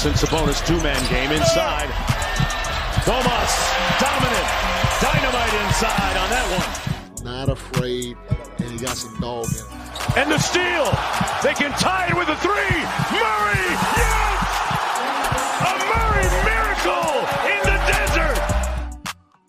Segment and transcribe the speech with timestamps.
[0.00, 1.88] Fox and Sabonis two-man game inside.
[3.04, 3.52] Domas,
[4.00, 4.48] dominant,
[5.00, 7.24] dynamite inside on that one.
[7.24, 8.16] Not afraid,
[8.58, 9.66] and he got some dog in him.
[10.16, 10.84] And the steal.
[11.42, 12.80] They can tie it with a three.
[13.12, 13.68] Murray,
[14.00, 14.40] yes!
[15.68, 18.40] A Murray miracle in the desert.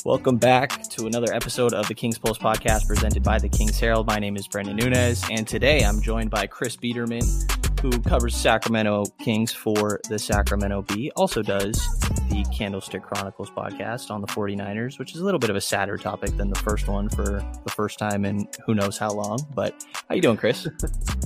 [0.04, 4.06] Welcome back to another episode of the King's Pulse podcast presented by the King's Herald.
[4.06, 7.24] My name is Brendan Nunez, and today I'm joined by Chris Biederman,
[7.82, 11.74] who covers Sacramento Kings for the Sacramento Bee, also does
[12.30, 15.98] the Candlestick Chronicles podcast on the 49ers, which is a little bit of a sadder
[15.98, 19.40] topic than the first one for the first time in who knows how long.
[19.56, 20.68] But how you doing, Chris?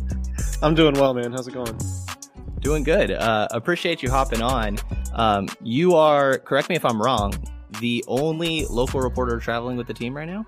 [0.62, 1.34] I'm doing well, man.
[1.34, 1.78] How's it going?
[2.62, 3.12] Doing good.
[3.12, 4.78] Uh, appreciate you hopping on.
[5.14, 7.34] Um, you are, correct me if I'm wrong,
[7.82, 10.46] the only local reporter traveling with the team right now?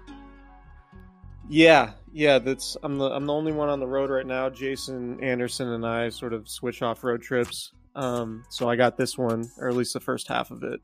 [1.49, 4.49] Yeah, yeah, that's I'm the I'm the only one on the road right now.
[4.49, 7.71] Jason Anderson and I sort of switch off road trips.
[7.95, 10.81] Um, so I got this one, or at least the first half of it.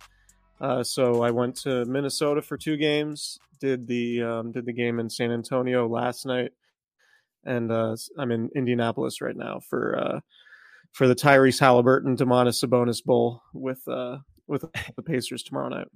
[0.61, 3.39] Uh, so I went to Minnesota for two games.
[3.59, 6.51] Did the um, did the game in San Antonio last night,
[7.43, 10.19] and uh, I'm in Indianapolis right now for uh,
[10.91, 14.65] for the Tyrese Halliburton Domantas Sabonis Bowl with uh, with
[14.95, 15.87] the Pacers tomorrow night.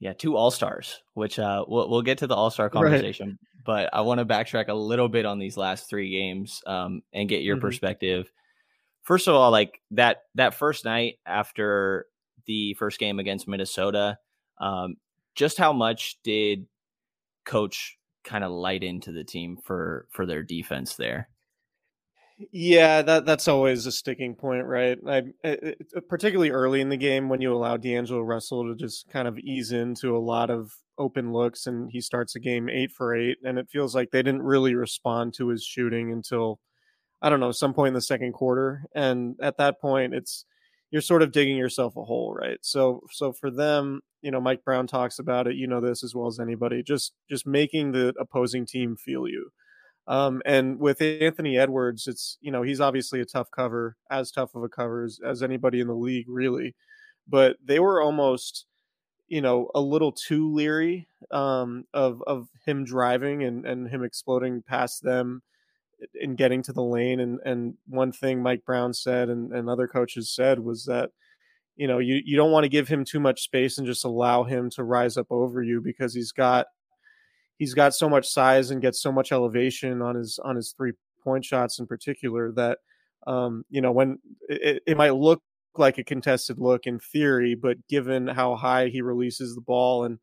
[0.00, 3.38] Yeah, two All Stars, which uh, we'll, we'll get to the All Star conversation.
[3.68, 7.28] But I want to backtrack a little bit on these last three games um, and
[7.28, 7.66] get your mm-hmm.
[7.66, 8.32] perspective.
[9.02, 12.06] First of all, like that that first night after
[12.46, 14.16] the first game against Minnesota,
[14.58, 14.96] um,
[15.34, 16.64] just how much did
[17.44, 21.28] Coach kind of light into the team for for their defense there?
[22.52, 24.96] Yeah, that that's always a sticking point, right?
[25.06, 29.08] I, it, uh, particularly early in the game when you allow D'Angelo Russell to just
[29.08, 32.92] kind of ease into a lot of open looks, and he starts a game eight
[32.92, 36.60] for eight, and it feels like they didn't really respond to his shooting until
[37.22, 40.46] I don't know some point in the second quarter, and at that point, it's
[40.90, 42.58] you're sort of digging yourself a hole, right?
[42.62, 45.56] So so for them, you know, Mike Brown talks about it.
[45.56, 46.82] You know this as well as anybody.
[46.82, 49.50] Just just making the opposing team feel you
[50.08, 54.54] um, and with Anthony Edwards, it's you know he's obviously a tough cover, as tough
[54.54, 56.74] of a cover as, as anybody in the league, really.
[57.28, 58.64] But they were almost,
[59.28, 64.62] you know, a little too leery um, of of him driving and and him exploding
[64.62, 65.42] past them
[66.20, 67.20] and getting to the lane.
[67.20, 71.10] And and one thing Mike Brown said and, and other coaches said was that
[71.76, 74.44] you know you you don't want to give him too much space and just allow
[74.44, 76.66] him to rise up over you because he's got
[77.58, 80.92] he's got so much size and gets so much elevation on his on his three
[81.22, 82.78] point shots in particular that
[83.26, 85.42] um, you know when it, it might look
[85.76, 90.18] like a contested look in theory, but given how high he releases the ball and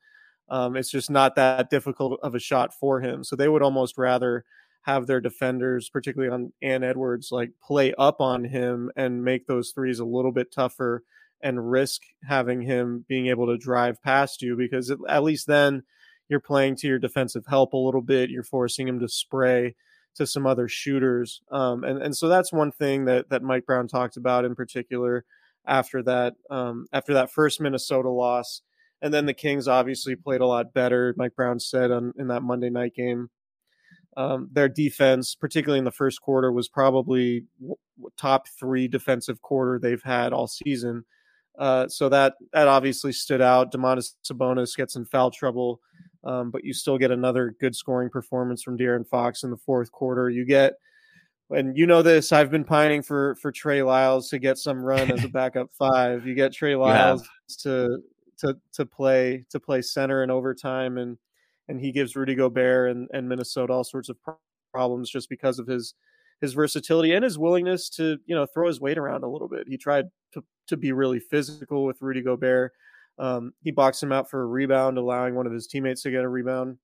[0.50, 3.24] um, it's just not that difficult of a shot for him.
[3.24, 4.46] So they would almost rather
[4.84, 9.72] have their defenders, particularly on Ant Edwards, like play up on him and make those
[9.72, 11.04] threes a little bit tougher
[11.42, 15.84] and risk having him being able to drive past you because at least then
[16.30, 18.30] you're playing to your defensive help a little bit.
[18.30, 19.76] You're forcing him to spray
[20.16, 21.42] to some other shooters.
[21.52, 25.26] Um, and, and so that's one thing that, that Mike Brown talked about in particular
[25.68, 28.62] after that, um, after that first Minnesota loss.
[29.02, 31.14] And then the Kings obviously played a lot better.
[31.18, 33.30] Mike Brown said on, in that Monday night game,
[34.18, 37.44] um, their defense, particularly in the first quarter, was probably
[38.18, 41.04] top three defensive quarter they've had all season.
[41.58, 43.72] Uh, so that that obviously stood out.
[43.72, 45.82] Domantas Sabonis gets in foul trouble
[46.26, 49.92] um, but you still get another good scoring performance from De'Aaron Fox in the fourth
[49.92, 50.30] quarter.
[50.30, 50.74] You get,
[51.52, 55.12] and you know this, I've been pining for for Trey Lyles to get some run
[55.12, 56.26] as a backup five.
[56.26, 57.28] You get Trey Lyles
[57.60, 58.00] to
[58.40, 61.18] to to play to play center in overtime, and
[61.68, 64.18] and he gives Rudy Gobert and, and Minnesota all sorts of
[64.74, 65.94] problems just because of his
[66.42, 69.68] his versatility and his willingness to you know throw his weight around a little bit.
[69.68, 72.74] He tried to to be really physical with Rudy Gobert
[73.18, 76.24] um, he boxed him out for a rebound, allowing one of his teammates to get
[76.24, 76.78] a rebound.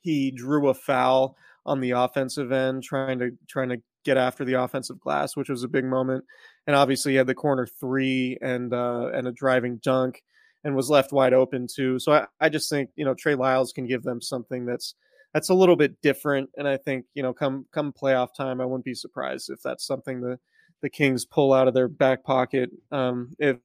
[0.00, 4.54] He drew a foul on the offensive end, trying to trying to get after the
[4.54, 6.24] offensive glass, which was a big moment.
[6.66, 10.22] And obviously, he had the corner three and uh, and a driving dunk,
[10.64, 11.98] and was left wide open too.
[11.98, 14.94] So I, I just think you know Trey Lyles can give them something that's
[15.34, 16.50] that's a little bit different.
[16.56, 19.86] And I think you know come come playoff time, I wouldn't be surprised if that's
[19.86, 20.38] something the
[20.82, 23.58] the Kings pull out of their back pocket um, if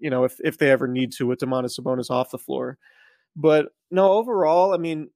[0.00, 2.78] you know, if if they ever need to with Domantas Sabonis off the floor.
[3.36, 5.10] But no, overall, I mean,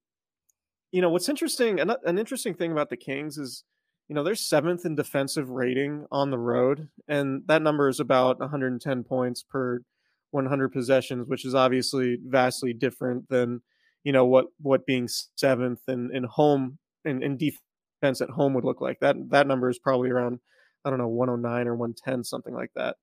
[0.93, 3.65] you know, what's interesting, an, an interesting thing about the Kings is,
[4.09, 8.39] you know, they're seventh in defensive rating on the road, and that number is about
[8.39, 9.81] 110 points per
[10.31, 13.63] 100 possessions, which is obviously vastly different than,
[14.05, 18.65] you know, what what being seventh in in home in, in defense at home would
[18.65, 19.01] look like.
[19.01, 20.39] That that number is probably around,
[20.85, 22.97] I don't know, 109 or 110, something like that.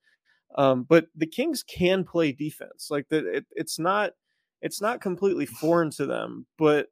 [0.56, 2.88] Um, but the Kings can play defense.
[2.89, 4.12] Like that, it, it's not
[4.62, 6.88] it's not completely foreign to them, but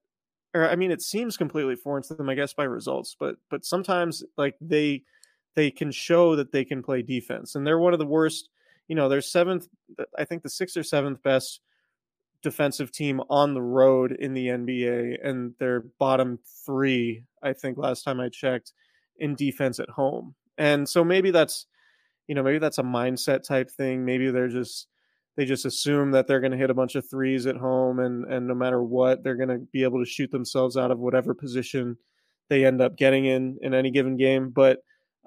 [0.54, 3.16] or I mean, it seems completely foreign to them, I guess, by results.
[3.20, 5.04] But but sometimes like they
[5.56, 8.50] they can show that they can play defense, and they're one of the worst.
[8.88, 9.68] You know, they're seventh,
[10.18, 11.62] I think the sixth or seventh best
[12.42, 18.04] defensive team on the road in the NBA, and they're bottom three, I think, last
[18.04, 18.74] time I checked,
[19.18, 20.36] in defense at home.
[20.58, 21.66] And so maybe that's,
[22.30, 24.06] you know, maybe that's a mindset type thing.
[24.06, 24.88] Maybe they're just
[25.36, 28.26] they just assume that they're going to hit a bunch of threes at home and
[28.32, 31.34] and no matter what they're going to be able to shoot themselves out of whatever
[31.34, 31.98] position
[32.50, 34.80] they end up getting in in any given game but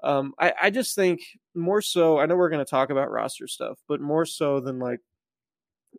[0.03, 1.21] um, I, I just think
[1.55, 4.77] more so i know we're going to talk about roster stuff but more so than
[4.77, 4.99] like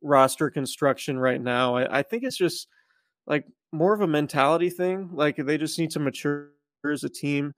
[0.01, 2.69] roster construction right now I, I think it's just
[3.27, 6.51] like more of a mentality thing like they just need to mature
[6.89, 7.53] as a team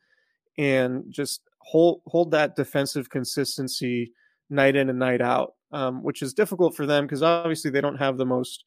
[0.56, 4.12] and just hold hold that defensive consistency
[4.48, 7.98] night in and night out um, which is difficult for them because obviously they don't
[7.98, 8.64] have the most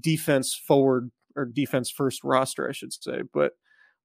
[0.00, 3.52] defense forward or defense first roster, I should say, but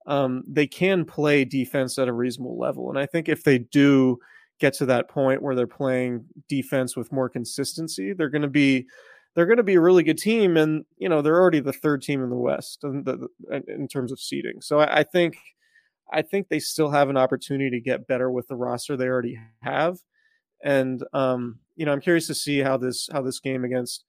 [0.05, 2.89] um, they can play defense at a reasonable level.
[2.89, 4.17] And I think if they do
[4.59, 8.85] get to that point where they're playing defense with more consistency, they're going to be
[9.35, 10.57] they're going to be a really good team.
[10.57, 13.27] And you know they're already the third team in the West in, the,
[13.67, 14.61] in terms of seeding.
[14.61, 15.37] So I, I think
[16.11, 19.39] I think they still have an opportunity to get better with the roster they already
[19.61, 19.97] have.
[20.63, 24.05] And um, you know, I'm curious to see how this how this game against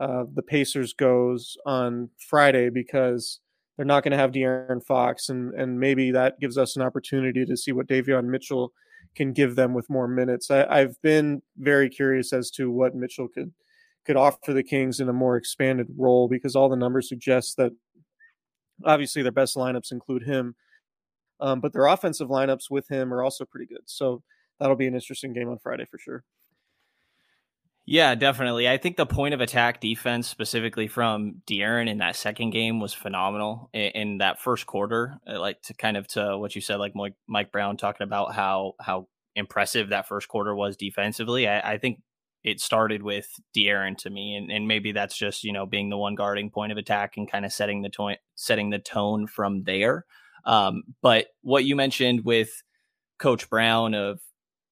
[0.00, 3.40] uh, the Pacers goes on Friday because
[3.76, 7.44] they're not going to have De'Aaron Fox, and and maybe that gives us an opportunity
[7.44, 8.72] to see what Davion Mitchell
[9.16, 10.50] can give them with more minutes.
[10.50, 13.52] I, I've been very curious as to what Mitchell could
[14.04, 17.72] could offer the Kings in a more expanded role because all the numbers suggest that
[18.84, 20.54] obviously their best lineups include him,
[21.40, 23.82] um, but their offensive lineups with him are also pretty good.
[23.86, 24.22] So
[24.58, 26.24] that'll be an interesting game on Friday for sure.
[27.90, 28.68] Yeah, definitely.
[28.68, 32.92] I think the point of attack defense, specifically from De'Aaron in that second game, was
[32.92, 35.18] phenomenal in, in, that first quarter.
[35.26, 36.92] Uh, like to kind of to what you said, like
[37.26, 41.48] Mike, Brown talking about how how impressive that first quarter was defensively.
[41.48, 42.02] I, I think
[42.44, 43.26] it started with
[43.56, 46.72] De'Aaron to me, and, and maybe that's just you know being the one guarding point
[46.72, 50.04] of attack and kind of setting the tone setting the tone from there.
[50.48, 52.50] Um, but what you mentioned with
[53.18, 54.20] Coach Brown of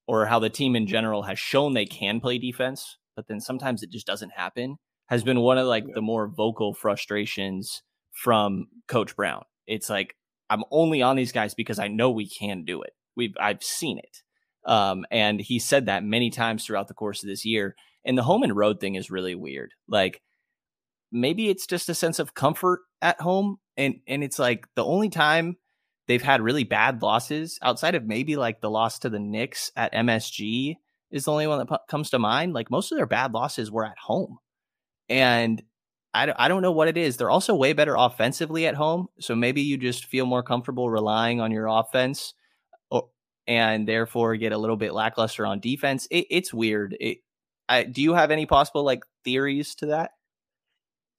[0.09, 3.83] or how the team in general has shown they can play defense, but then sometimes
[3.83, 4.77] it just doesn't happen,
[5.07, 5.95] has been one of like yeah.
[5.95, 7.83] the more vocal frustrations
[8.13, 9.45] from Coach Brown.
[9.67, 10.17] It's like
[10.49, 12.95] I'm only on these guys because I know we can do it.
[13.15, 14.23] We've I've seen it.
[14.65, 17.77] Um, and he said that many times throughout the course of this year.
[18.05, 19.73] And the home and road thing is really weird.
[19.89, 20.23] Like
[21.13, 23.59] maybe it's just a sense of comfort at home.
[23.77, 25.57] And and it's like the only time
[26.07, 29.93] they've had really bad losses outside of maybe like the loss to the Knicks at
[29.93, 30.77] MSG
[31.11, 32.53] is the only one that p- comes to mind.
[32.53, 34.39] Like most of their bad losses were at home.
[35.09, 35.63] And
[36.13, 37.17] I, I don't know what it is.
[37.17, 39.09] They're also way better offensively at home.
[39.21, 42.35] So maybe you just feel more comfortable relying on your offense
[42.91, 43.09] or,
[43.47, 46.07] and therefore get a little bit lackluster on defense.
[46.11, 46.97] It, it's weird.
[46.99, 47.19] It,
[47.69, 50.11] I, do you have any possible like theories to that?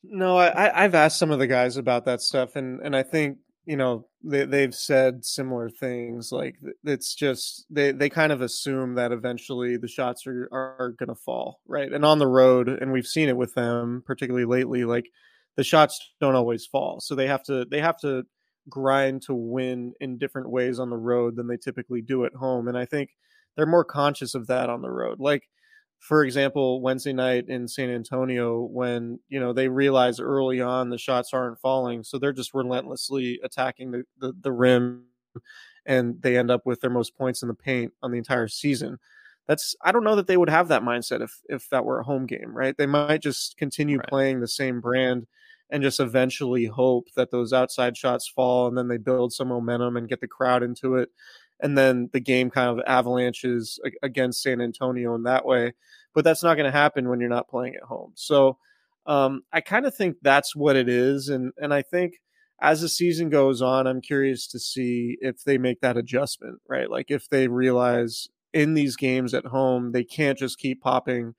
[0.03, 3.39] No, I, I've asked some of the guys about that stuff, and and I think
[3.67, 8.95] you know they, they've said similar things like it's just they they kind of assume
[8.95, 11.91] that eventually the shots are are going to fall right?
[11.91, 15.05] And on the road and we've seen it with them particularly lately like
[15.57, 17.01] the shots don't always fall.
[17.01, 18.25] So they have to they have to
[18.69, 22.69] grind to win in different ways on the road than they typically do at home.
[22.69, 23.09] And i think
[23.55, 25.19] they're more conscious of that on the road.
[25.19, 25.43] Like
[25.99, 30.97] for example, Wednesday night in San Antonio, when you know they realize early on the
[30.97, 35.05] shots aren't falling, so they're just relentlessly attacking the, the, the rim,
[35.85, 38.97] and they end up with their most points in the paint on the entire season.
[39.47, 42.05] That's I don't know that they would have that mindset if if that were a
[42.05, 42.77] home game, right?
[42.77, 44.07] They might just continue right.
[44.07, 45.25] playing the same brand
[45.69, 49.97] and just eventually hope that those outside shots fall, and then they build some momentum
[49.97, 51.09] and get the crowd into it
[51.59, 55.73] and then the game kind of avalanches against San Antonio in that way.
[56.13, 58.13] But that's not going to happen when you're not playing at home.
[58.15, 58.57] So
[59.05, 62.15] um, I kind of think that's what it is, and and I think
[62.59, 66.89] as the season goes on, I'm curious to see if they make that adjustment, right?
[66.89, 71.35] Like if they realize in these games at home they can't just keep popping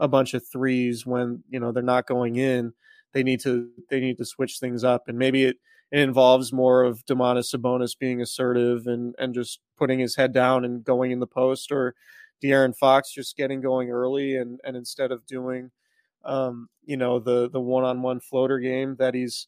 [0.00, 2.72] a bunch of threes when you know they're not going in.
[3.12, 5.56] They need to they need to switch things up, and maybe it
[5.94, 10.64] it involves more of Domantas Sabonis being assertive and and just putting his head down
[10.64, 11.94] and going in the post, or
[12.42, 15.70] De'Aaron Fox just getting going early and and instead of doing,
[16.24, 19.46] um, you know, the the one on one floater game that he's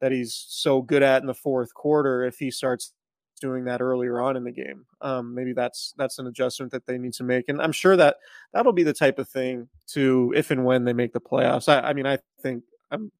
[0.00, 2.92] that he's so good at in the fourth quarter, if he starts
[3.40, 4.84] doing that earlier on in the game.
[5.00, 8.18] Um, maybe that's that's an adjustment that they need to make, and I'm sure that
[8.52, 11.68] that'll be the type of thing to if and when they make the playoffs.
[11.68, 13.10] I, I mean, I think I'm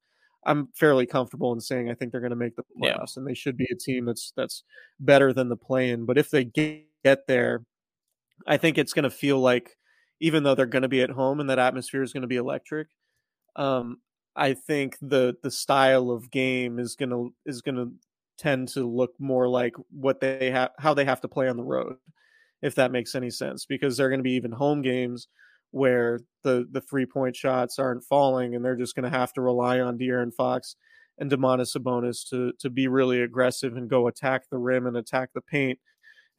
[0.45, 3.17] I'm fairly comfortable in saying I think they're going to make the playoffs, yeah.
[3.17, 4.63] and they should be a team that's that's
[4.99, 6.05] better than the play-in.
[6.05, 7.63] But if they get, get there,
[8.47, 9.77] I think it's going to feel like
[10.19, 12.37] even though they're going to be at home and that atmosphere is going to be
[12.37, 12.87] electric.
[13.55, 13.97] Um,
[14.35, 17.87] I think the the style of game is gonna is gonna
[18.37, 21.63] tend to look more like what they have how they have to play on the
[21.63, 21.97] road,
[22.61, 25.27] if that makes any sense, because they're gonna be even home games
[25.71, 29.79] where the the three point shots aren't falling and they're just gonna have to rely
[29.79, 30.75] on De'Aaron Fox
[31.17, 35.29] and Domantas Sabonis to to be really aggressive and go attack the rim and attack
[35.33, 35.79] the paint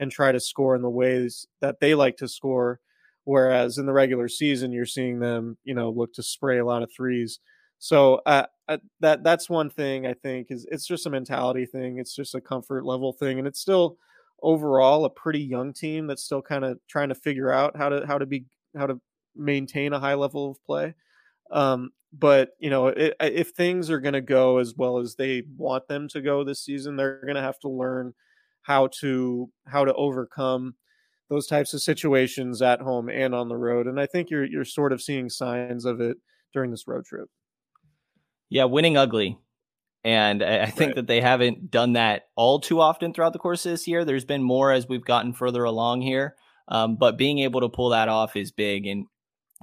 [0.00, 2.80] and try to score in the ways that they like to score.
[3.24, 6.82] Whereas in the regular season, you're seeing them, you know, look to spray a lot
[6.82, 7.38] of threes.
[7.78, 11.98] So uh, uh, that that's one thing I think is it's just a mentality thing.
[11.98, 13.96] It's just a comfort level thing, and it's still
[14.42, 18.06] overall a pretty young team that's still kind of trying to figure out how to
[18.06, 18.44] how to be
[18.76, 19.00] how to
[19.36, 20.94] maintain a high level of play.
[21.50, 25.44] Um, but you know, it, if things are going to go as well as they
[25.56, 28.14] want them to go this season, they're going to have to learn
[28.62, 30.74] how to how to overcome
[31.28, 33.86] those types of situations at home and on the road.
[33.86, 36.18] And I think you're you're sort of seeing signs of it
[36.52, 37.28] during this road trip.
[38.50, 39.38] Yeah, winning ugly.
[40.04, 40.94] And I, think right.
[40.96, 44.04] that they haven't done that all too often throughout the course of this year.
[44.04, 46.34] There's been more as we've gotten further along here.
[46.66, 48.86] Um, but being able to pull that off is big.
[48.86, 49.06] And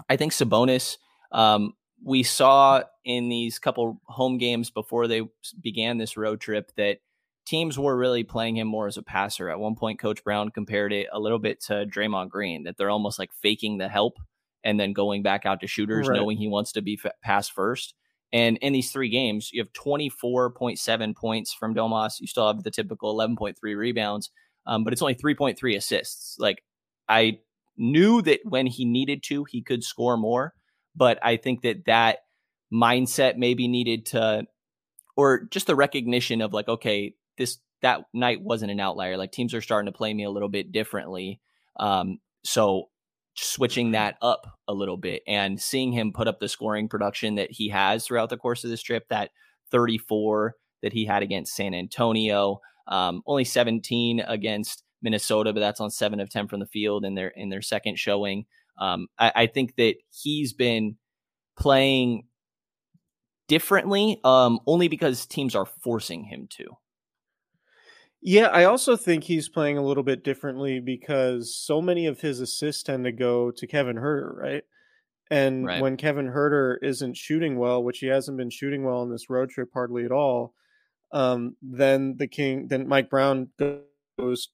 [0.07, 0.97] I think Sabonis,
[1.31, 5.23] um, we saw in these couple home games before they
[5.61, 6.99] began this road trip that
[7.45, 9.49] teams were really playing him more as a passer.
[9.49, 12.89] At one point, Coach Brown compared it a little bit to Draymond Green, that they're
[12.89, 14.17] almost like faking the help
[14.63, 16.15] and then going back out to shooters, right.
[16.15, 17.95] knowing he wants to be f- pass first.
[18.31, 22.19] And in these three games, you have 24.7 points from Domas.
[22.19, 24.29] You still have the typical 11.3 rebounds,
[24.67, 26.35] um, but it's only 3.3 assists.
[26.37, 26.63] Like
[27.07, 27.39] I
[27.79, 30.53] knew that when he needed to, he could score more,
[30.95, 32.19] but I think that that
[32.71, 34.43] mindset maybe needed to,
[35.17, 39.17] or just the recognition of like, okay, this that night wasn't an outlier.
[39.17, 41.39] Like teams are starting to play me a little bit differently.
[41.79, 42.89] Um, so
[43.35, 47.51] switching that up a little bit and seeing him put up the scoring production that
[47.51, 49.31] he has throughout the course of this trip that
[49.71, 55.89] 34 that he had against San Antonio, um, only 17 against Minnesota, but that's on
[55.89, 58.45] seven of 10 from the field in their in their second showing.
[58.77, 60.95] Um, I, I, think that he's been
[61.57, 62.23] playing
[63.49, 66.77] differently, um, only because teams are forcing him to.
[68.21, 72.39] Yeah, I also think he's playing a little bit differently because so many of his
[72.39, 74.63] assists tend to go to Kevin Huerter, right?
[75.31, 75.81] And right.
[75.81, 79.49] when Kevin Huerter isn't shooting well, which he hasn't been shooting well on this road
[79.49, 80.53] trip hardly at all,
[81.11, 83.81] um, then the King, then Mike Brown goes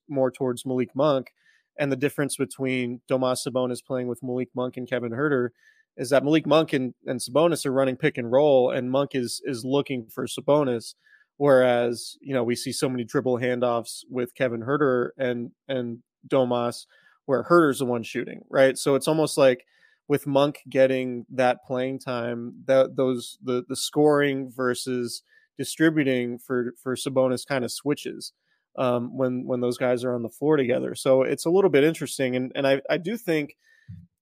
[0.08, 1.32] more towards Malik Monk.
[1.78, 5.50] And the difference between Domas Sabonis playing with Malik Monk and Kevin Huerter
[5.96, 9.40] is that Malik Monk and, and Sabonis are running pick and roll, and Monk is
[9.44, 10.94] is looking for Sabonis.
[11.38, 16.86] Whereas, you know, we see so many dribble handoffs with Kevin Huerter and and Domas
[17.26, 18.78] where Huerter's the one shooting, right?
[18.78, 19.66] So it's almost like
[20.08, 25.22] with Monk getting that playing time, that those the the scoring versus
[25.58, 28.32] distributing for for Sabonis kind of switches
[28.78, 30.94] um, when when those guys are on the floor together.
[30.94, 33.56] So it's a little bit interesting, and and I I do think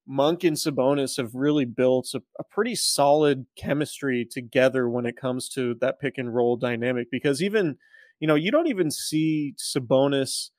[0.07, 5.49] Monk and Sabonis have really built a, a, pretty solid chemistry together when it comes
[5.49, 7.07] to that pick and roll dynamic.
[7.11, 7.77] Because even,
[8.19, 10.51] you know, you don't even see Sabonis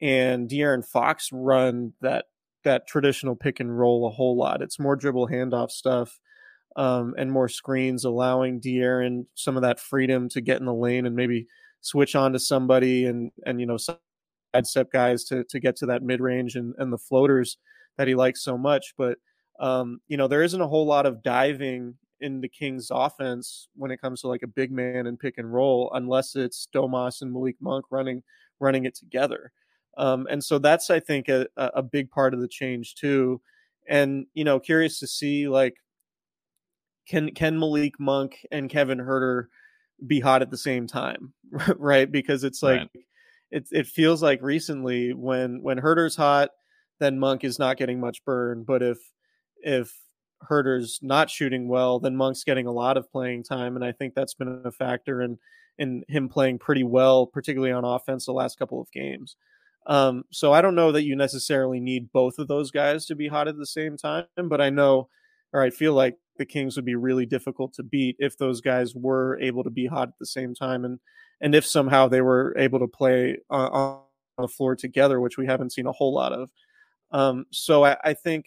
[0.00, 2.26] and De'Aaron Fox run that
[2.64, 4.62] that traditional pick and roll a whole lot.
[4.62, 6.18] It's more dribble handoff stuff
[6.74, 11.06] um, and more screens, allowing De'Aaron some of that freedom to get in the lane
[11.06, 11.46] and maybe
[11.86, 13.96] switch on to somebody and and you know side
[14.64, 17.58] step guys to to get to that mid range and and the floaters
[17.96, 18.94] that he likes so much.
[18.98, 19.18] But
[19.60, 23.90] um, you know, there isn't a whole lot of diving in the Kings offense when
[23.90, 27.32] it comes to like a big man and pick and roll, unless it's Domas and
[27.32, 28.22] Malik Monk running
[28.58, 29.52] running it together.
[29.98, 33.40] Um, and so that's I think a, a big part of the change too.
[33.88, 35.76] And you know, curious to see like
[37.08, 39.46] can can Malik Monk and Kevin Huerter
[40.04, 41.32] be hot at the same time,
[41.76, 42.10] right?
[42.10, 42.90] Because it's like right.
[43.50, 46.50] it it feels like recently when when Huerter's hot
[46.98, 48.64] then Monk is not getting much burn.
[48.64, 48.98] But if
[49.58, 49.92] if
[50.48, 54.14] Huerter's not shooting well, then Monk's getting a lot of playing time, and I think
[54.14, 55.38] that's been a factor in
[55.78, 59.36] in him playing pretty well, particularly on offense the last couple of games.
[59.86, 63.28] Um, so I don't know that you necessarily need both of those guys to be
[63.28, 65.08] hot at the same time, but I know,
[65.52, 68.94] or I feel like the Kings would be really difficult to beat if those guys
[68.94, 70.98] were able to be hot at the same time, and
[71.40, 74.00] and if somehow they were able to play on,
[74.38, 76.50] the floor together, which we haven't seen a whole lot of.
[77.10, 78.46] Um, so I, I think,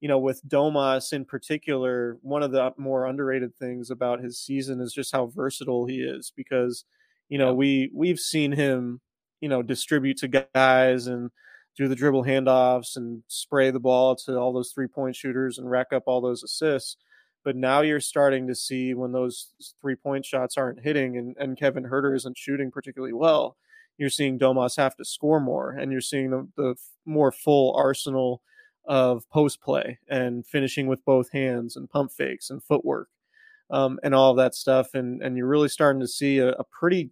[0.00, 4.80] you know, with Domas in particular, one of the more underrated things about his season
[4.80, 6.84] is just how versatile he is because,
[7.28, 7.52] you know, yeah.
[7.52, 9.00] we we've seen him,
[9.40, 11.30] you know, distribute to guys and
[11.76, 15.70] do the dribble handoffs and spray the ball to all those three point shooters and
[15.70, 16.96] rack up all those assists.
[17.44, 21.58] But now you're starting to see when those three point shots aren't hitting and, and
[21.58, 23.56] Kevin Huerter isn't shooting particularly well,
[23.96, 28.42] you're seeing Domas have to score more and you're seeing the, the more full arsenal
[28.84, 33.08] of post play and finishing with both hands and pump fakes and footwork
[33.70, 34.94] um, and all of that stuff.
[34.94, 37.10] And, and you're really starting to see a, a pretty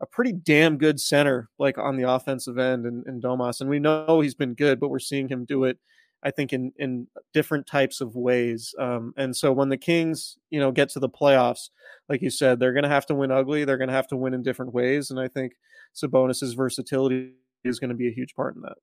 [0.00, 3.60] a pretty damn good center like on the offensive end and, in Domas.
[3.60, 5.78] And we know he's been good, but we're seeing him do it
[6.22, 8.74] I think in in different types of ways.
[8.78, 11.70] Um, and so when the Kings, you know, get to the playoffs,
[12.08, 13.64] like you said, they're going to have to win ugly.
[13.64, 15.10] They're going to have to win in different ways.
[15.10, 15.52] And I think
[15.94, 17.34] Sabonis's versatility
[17.64, 18.76] is going to be a huge part in that.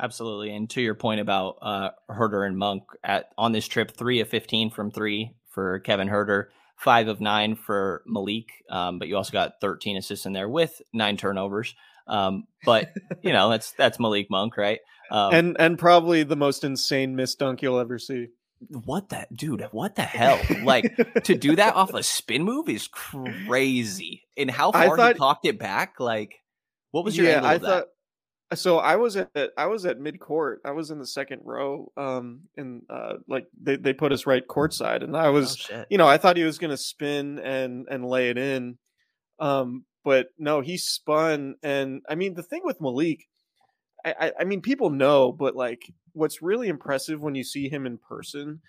[0.00, 0.54] Absolutely.
[0.54, 4.28] And to your point about uh, Huerter and Monk at on this trip, three of
[4.28, 6.46] fifteen from three for Kevin Huerter,
[6.76, 8.48] five of nine for Malik.
[8.70, 11.74] Um, but you also got thirteen assists in there with nine turnovers.
[12.08, 14.80] Um, but you know that's that's Malik Monk, right?
[15.10, 18.28] Um, and and probably the most insane miss dunk you'll ever see.
[18.68, 19.62] What that dude?
[19.70, 20.40] What the hell?
[20.64, 24.22] like to do that off a spin move is crazy.
[24.36, 26.00] And how far thought, he cocked it back?
[26.00, 26.42] Like,
[26.90, 27.46] what was your yeah?
[27.46, 27.86] I thought.
[28.54, 30.60] So I was at I was at mid court.
[30.64, 31.92] I was in the second row.
[31.96, 35.98] Um, and uh, like they, they put us right courtside, and I was, oh, you
[35.98, 38.78] know, I thought he was gonna spin and and lay it in.
[39.38, 43.26] Um, but no, he spun, and I mean the thing with Malik,
[44.06, 47.98] I, I mean, people know, but like, what's really impressive when you see him in
[47.98, 48.60] person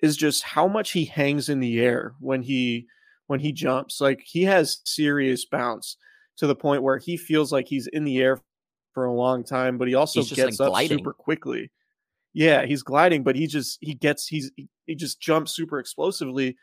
[0.00, 2.86] is just how much he hangs in the air when he
[3.26, 4.00] when he jumps.
[4.00, 5.96] Like, he has serious bounce
[6.36, 8.40] to the point where he feels like he's in the air
[8.92, 10.98] for a long time, but he also gets like up gliding.
[10.98, 11.70] super quickly.
[12.32, 14.50] Yeah, he's gliding, but he just he gets he's
[14.86, 16.56] he just jumps super explosively.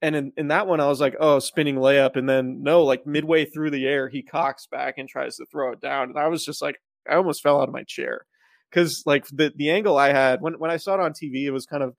[0.00, 2.16] And in, in that one, I was like, oh, spinning layup.
[2.16, 5.72] And then no, like midway through the air, he cocks back and tries to throw
[5.72, 6.10] it down.
[6.10, 6.78] And I was just like,
[7.10, 8.26] I almost fell out of my chair
[8.70, 11.50] because like the the angle I had when when I saw it on TV, it
[11.50, 11.94] was kind of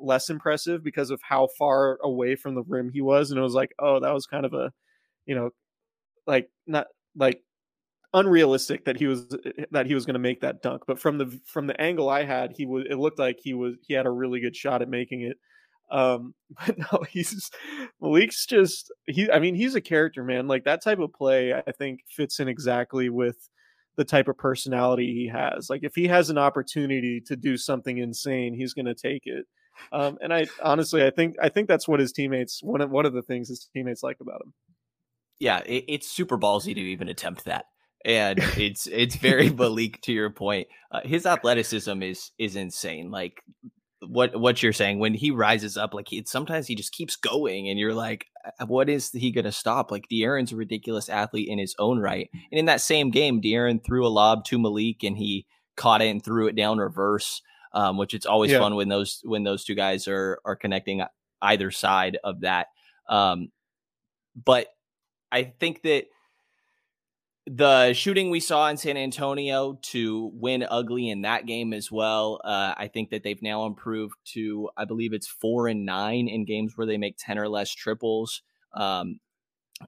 [0.00, 3.54] less impressive because of how far away from the rim he was, and it was
[3.54, 4.72] like, oh, that was kind of a,
[5.26, 5.50] you know,
[6.26, 7.42] like not like
[8.14, 9.28] unrealistic that he was
[9.70, 10.82] that he was going to make that dunk.
[10.86, 13.74] But from the from the angle I had, he was it looked like he was
[13.86, 15.36] he had a really good shot at making it.
[15.90, 16.34] Um,
[16.66, 17.50] but no, he's
[18.00, 19.30] Malik's just he.
[19.30, 20.46] I mean, he's a character, man.
[20.48, 23.36] Like that type of play, I think fits in exactly with
[23.96, 25.68] the type of personality he has.
[25.70, 29.46] Like if he has an opportunity to do something insane, he's going to take it.
[29.92, 33.06] Um, and I honestly, I think I think that's what his teammates one of one
[33.06, 34.54] of the things his teammates like about him.
[35.38, 37.66] Yeah, it, it's super ballsy to even attempt that,
[38.04, 40.68] and it's it's very Malik to your point.
[40.90, 43.10] Uh, his athleticism is is insane.
[43.10, 43.42] Like
[44.08, 47.68] what what you're saying when he rises up like it sometimes he just keeps going
[47.68, 48.26] and you're like
[48.60, 49.90] uh, what is he going to stop?
[49.90, 52.30] Like De'Aaron's a ridiculous athlete in his own right.
[52.32, 56.08] And in that same game De'Aaron threw a lob to Malik and he caught it
[56.08, 57.42] and threw it down reverse
[57.72, 58.58] um, which it's always yeah.
[58.58, 61.02] fun when those when those two guys are are connecting
[61.42, 62.68] either side of that
[63.08, 63.50] um,
[64.34, 64.68] but
[65.30, 66.06] I think that
[67.46, 72.40] the shooting we saw in San Antonio to win ugly in that game as well.
[72.44, 76.44] Uh, I think that they've now improved to, I believe it's four and nine in
[76.44, 78.42] games where they make 10 or less triples.
[78.74, 79.20] Um,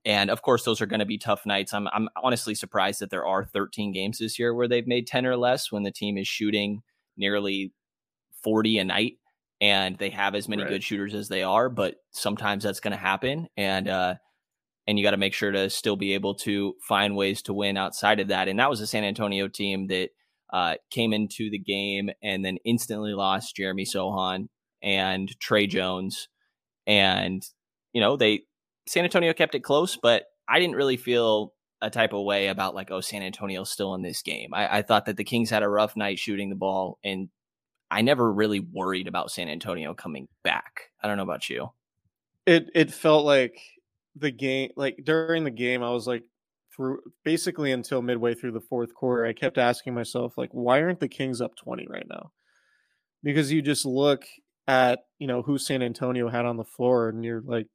[0.05, 1.75] and of course, those are going to be tough nights.
[1.75, 5.27] I'm, I'm honestly surprised that there are 13 games this year where they've made 10
[5.27, 6.83] or less when the team is shooting
[7.17, 7.73] nearly
[8.45, 9.15] 40 a night
[9.61, 10.71] and they have as many right.
[10.71, 11.69] good shooters as they are.
[11.69, 13.49] But sometimes that's going to happen.
[13.57, 14.15] And, uh,
[14.89, 17.77] and you got to make sure to still be able to find ways to win
[17.77, 18.49] outside of that.
[18.49, 20.09] And that was a San Antonio team that
[20.51, 24.49] uh, came into the game and then instantly lost Jeremy Sochan
[24.83, 26.29] and Tre Jones,
[26.87, 27.43] and
[27.93, 28.45] you know they
[28.87, 32.75] San Antonio kept it close, but I didn't really feel a type of way about
[32.75, 34.55] like oh San Antonio's still in this game.
[34.55, 37.29] I, I thought that the Kings had a rough night shooting the ball, and
[37.91, 40.91] I never really worried about San Antonio coming back.
[41.03, 41.73] I don't know about you.
[42.47, 43.61] It it felt like
[44.21, 46.23] the game like during the game i was like
[46.75, 51.01] through basically until midway through the fourth quarter i kept asking myself like why aren't
[51.01, 52.31] the kings up 20 right now
[53.23, 54.25] because you just look
[54.67, 57.67] at you know who san antonio had on the floor and you're like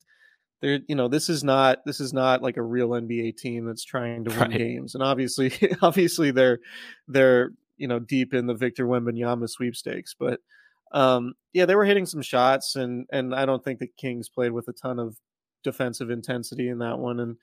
[0.62, 3.84] there you know this is not this is not like a real nba team that's
[3.84, 4.58] trying to win right.
[4.58, 5.52] games and obviously
[5.82, 6.60] obviously they're
[7.08, 10.40] they're you know deep in the victor wembanyama sweepstakes but
[10.94, 14.52] um yeah they were hitting some shots and and i don't think the kings played
[14.52, 15.18] with a ton of
[15.64, 17.20] defensive intensity in that one.
[17.20, 17.38] And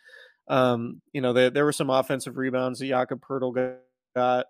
[0.48, 3.78] um, you know, there there were some offensive rebounds that Jakob Poeltl
[4.14, 4.46] got.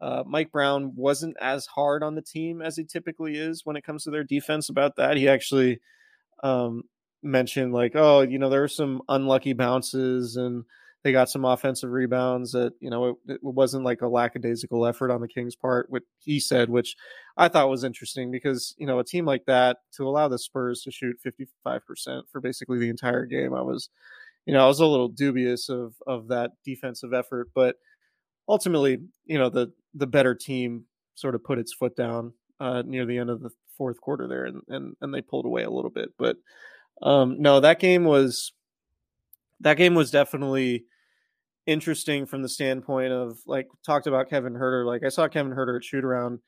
[0.00, 3.84] Uh, Mike Brown wasn't as hard on the team as he typically is when it
[3.84, 5.16] comes to their defense about that.
[5.16, 5.80] He actually
[6.42, 6.82] um,
[7.22, 10.64] mentioned, like, oh, you know, there were some unlucky bounces and
[11.02, 15.10] they got some offensive rebounds that, you know, it, it wasn't like a lackadaisical effort
[15.10, 16.96] on the Kings' part, what he said, which
[17.36, 20.82] I thought was interesting because, you know, a team like that to allow the Spurs
[20.82, 21.16] to shoot
[21.66, 23.88] 55% for basically the entire game, I was,
[24.46, 27.76] you know, I was a little dubious of of that defensive effort, but
[28.48, 30.84] ultimately, you know, the the better team
[31.14, 34.44] sort of put its foot down uh, near the end of the fourth quarter there,
[34.44, 36.10] and and and they pulled away a little bit.
[36.18, 36.36] But
[37.02, 38.52] um, no, that game was
[39.60, 40.84] that game was definitely
[41.66, 44.86] interesting from the standpoint of like talked about Kevin Huerter.
[44.86, 46.40] Like I saw Kevin Huerter at shoot around.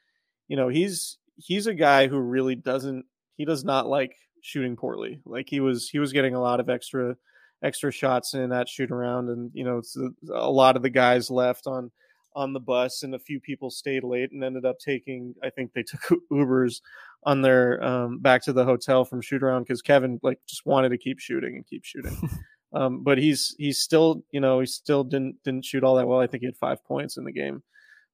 [0.49, 3.05] You know, he's he's a guy who really doesn't
[3.37, 5.21] he does not like shooting poorly.
[5.25, 7.17] Like he was he was getting a lot of extra
[7.63, 10.91] extra shots in that shoot around, and you know, it's a, a lot of the
[10.91, 11.91] guys left on
[12.37, 15.35] on the bus, and a few people stayed late and ended up taking.
[15.43, 16.01] I think they took
[16.33, 16.81] Ubers
[17.25, 20.91] on their um, back to the hotel from shoot around because Kevin like just wanted
[20.91, 22.17] to keep shooting and keep shooting.
[22.75, 26.21] um, but he's he's still you know he still didn't didn't shoot all that well.
[26.21, 27.63] I think he had five points in the game,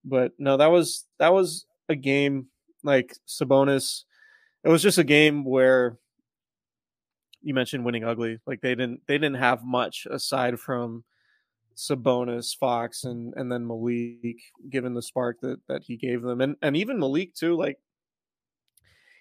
[0.04, 2.46] but no, that was that was a game
[2.84, 4.04] like Sabonis.
[4.62, 5.98] It was just a game where
[7.42, 8.38] you mentioned winning ugly.
[8.46, 11.04] Like they didn't they didn't have much aside from
[11.74, 16.56] Sabonis, Fox, and and then Malik, given the spark that that he gave them, and
[16.60, 17.56] and even Malik too.
[17.56, 17.78] Like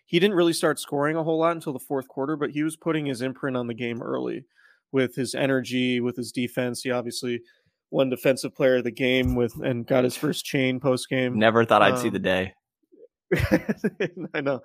[0.05, 2.75] he didn't really start scoring a whole lot until the fourth quarter, but he was
[2.75, 4.43] putting his imprint on the game early
[4.91, 6.81] with his energy, with his defense.
[6.81, 7.41] He obviously
[7.91, 11.37] won defensive player of the game with and got his first chain post game.
[11.37, 12.53] Never thought I'd um, see the day.
[14.33, 14.61] I know.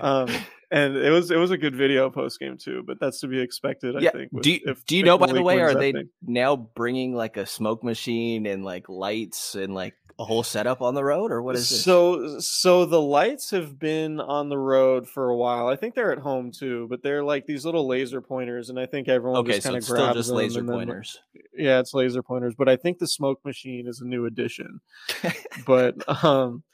[0.00, 0.28] Um,
[0.70, 3.40] and it was it was a good video post game too, but that's to be
[3.40, 3.96] expected.
[3.96, 4.32] I think.
[4.32, 6.08] With, do you, do you know by the way, are they thing.
[6.22, 10.94] now bringing like a smoke machine and like lights and like a whole setup on
[10.94, 11.82] the road, or what is this?
[11.82, 15.68] So so the lights have been on the road for a while.
[15.68, 18.84] I think they're at home too, but they're like these little laser pointers, and I
[18.84, 21.18] think everyone okay, just kind of so grabs just them laser pointers.
[21.32, 24.80] Then, yeah, it's laser pointers, but I think the smoke machine is a new addition.
[25.66, 26.64] but um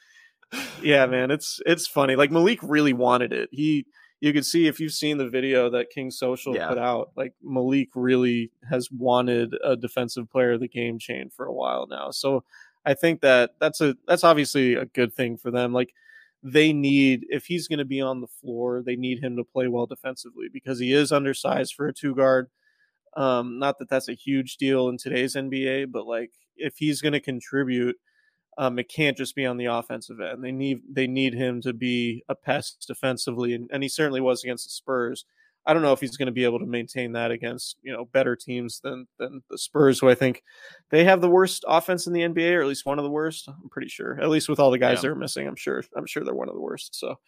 [0.81, 2.17] yeah, man, it's it's funny.
[2.17, 3.47] Like Malik really wanted it.
[3.53, 3.85] He
[4.19, 6.67] you could see if you've seen the video that King Social yeah.
[6.67, 11.45] put out, like Malik really has wanted a defensive player of the game chain for
[11.45, 12.09] a while now.
[12.11, 12.43] So
[12.87, 15.73] I think that that's a that's obviously a good thing for them.
[15.73, 15.91] Like
[16.43, 19.67] they need if he's going to be on the floor, they need him to play
[19.67, 22.49] well defensively because he is undersized for a two guard.
[23.17, 27.13] Um, not that that's a huge deal in today's NBA, but like if he's going
[27.13, 27.97] to contribute
[28.57, 30.43] um, it can't just be on the offensive end.
[30.43, 34.43] They need they need him to be a pest defensively, and, and he certainly was
[34.43, 35.25] against the Spurs.
[35.67, 38.05] I don't know if he's going to be able to maintain that against you know
[38.05, 40.43] better teams than than the Spurs, who I think
[40.89, 43.49] they have the worst offense in the NBA, or at least one of the worst.
[43.49, 45.01] I'm pretty sure, at least with all the guys yeah.
[45.01, 45.45] they're missing.
[45.45, 46.95] I'm sure I'm sure they're one of the worst.
[46.95, 47.19] So,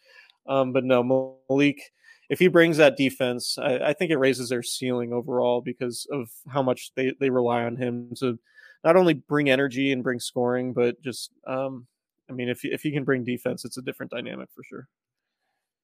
[0.48, 1.92] um, but no, Malik,
[2.30, 6.30] if he brings that defense, I, I think it raises their ceiling overall because of
[6.48, 8.38] how much they they rely on him to
[8.82, 11.86] not only bring energy and bring scoring, but just um,
[12.30, 14.88] I mean, if if he can bring defense, it's a different dynamic for sure.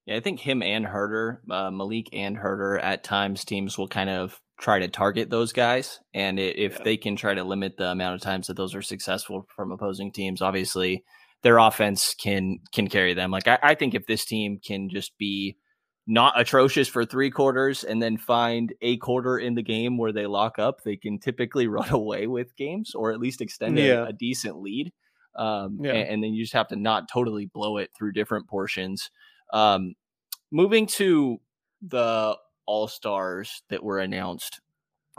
[0.07, 4.09] Yeah, I think him and Huerter, uh, Malik and Huerter, at times teams will kind
[4.09, 6.85] of try to target those guys, and if yeah.
[6.85, 10.13] they can try to limit the amount of times that those are successful from opposing
[10.13, 11.05] teams, obviously
[11.43, 13.31] their offense can can carry them.
[13.31, 15.57] Like I, I think if this team can just be
[16.07, 20.27] not atrocious for three quarters and then find a quarter in the game where they
[20.27, 24.05] lock up, they can typically run away with games or at least extend yeah.
[24.05, 24.93] a, a, decent lead.
[25.35, 25.93] Um, yeah.
[25.93, 29.11] and, and, then you just have to not totally blow it through different portions.
[29.53, 29.95] Um,
[30.51, 31.41] moving to
[31.83, 34.61] the All Stars that were announced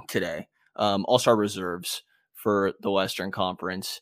[0.07, 4.01] today, um, All Star reserves for the Western Conference.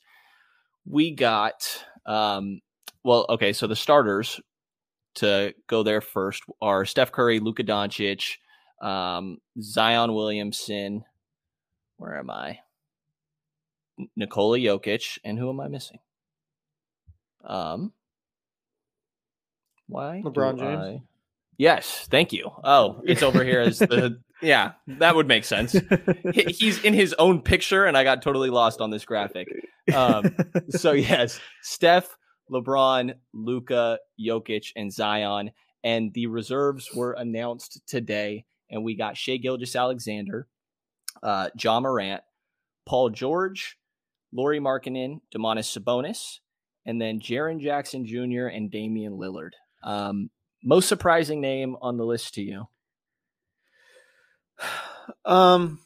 [0.85, 2.61] We got, um,
[3.03, 4.39] well, okay, so the starters
[5.15, 8.35] to go there first are Steph Curry, Luka Doncic,
[8.81, 11.03] um, Zion Williamson.
[11.97, 12.59] Where am I?
[14.15, 15.99] Nikola Jokic, and who am I missing?
[17.45, 17.93] Um,
[19.87, 20.21] why?
[20.23, 20.81] LeBron James.
[20.81, 21.01] I...
[21.57, 22.51] Yes, thank you.
[22.63, 25.75] Oh, it's over here as the yeah, that would make sense.
[26.33, 29.47] He's in his own picture, and I got totally lost on this graphic.
[29.93, 30.35] Um,
[30.69, 32.17] so yes, Steph,
[32.51, 35.51] LeBron, Luka, Jokic, and Zion.
[35.83, 38.45] And the reserves were announced today.
[38.71, 40.47] And we got Shai Gilgeous Alexander,
[41.21, 42.23] uh, Ja Morant,
[42.85, 43.77] Paul George,
[44.33, 46.39] Lauri Markkanen, Domantas Sabonis,
[46.85, 48.47] and then Jaren Jackson Jr.
[48.47, 49.51] and Damian Lillard.
[49.85, 50.29] Um,
[50.63, 52.67] most surprising name on the list to you?
[55.23, 55.81] Um,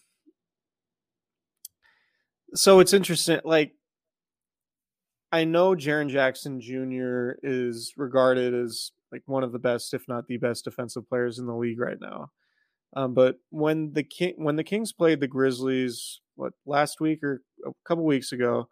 [2.53, 3.41] so it's interesting.
[3.43, 3.73] Like
[5.31, 7.31] I know Jaren Jackson Jr.
[7.43, 11.45] is regarded as like one of the best, if not the best, defensive players in
[11.45, 12.31] the league right now.
[12.95, 17.43] Um, but when the King when the Kings played the Grizzlies, what last week or
[17.65, 18.69] a couple weeks ago,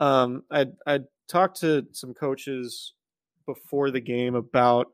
[0.00, 2.92] um, I I talked to some coaches
[3.48, 4.88] before the game about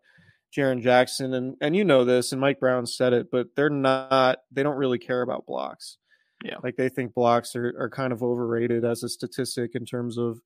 [0.56, 4.38] Jaren Jackson, and and you know this, and Mike Brown said it, but they're not
[4.52, 5.98] they don't really care about blocks.
[6.44, 10.16] Yeah, like they think blocks are are kind of overrated as a statistic in terms
[10.16, 10.40] of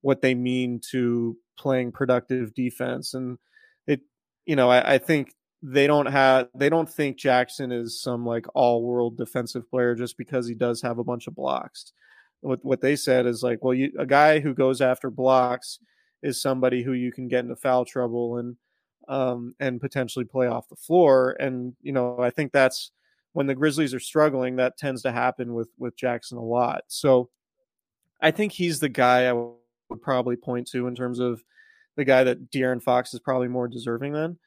[0.00, 3.38] what they mean to playing productive defense, and
[3.86, 4.00] it
[4.46, 8.46] you know I, I think they don't have they don't think Jackson is some like
[8.54, 11.92] all world defensive player just because he does have a bunch of blocks.
[12.40, 15.78] What what they said is like, well, you, a guy who goes after blocks
[16.22, 18.56] is somebody who you can get into foul trouble and
[19.08, 21.36] um, and potentially play off the floor.
[21.40, 22.92] And you know, I think that's
[23.32, 26.82] when the Grizzlies are struggling, that tends to happen with with Jackson a lot.
[26.88, 27.30] So
[28.20, 31.42] I think he's the guy I would probably point to in terms of
[31.96, 34.38] the guy that De'Aaron Fox is probably more deserving than.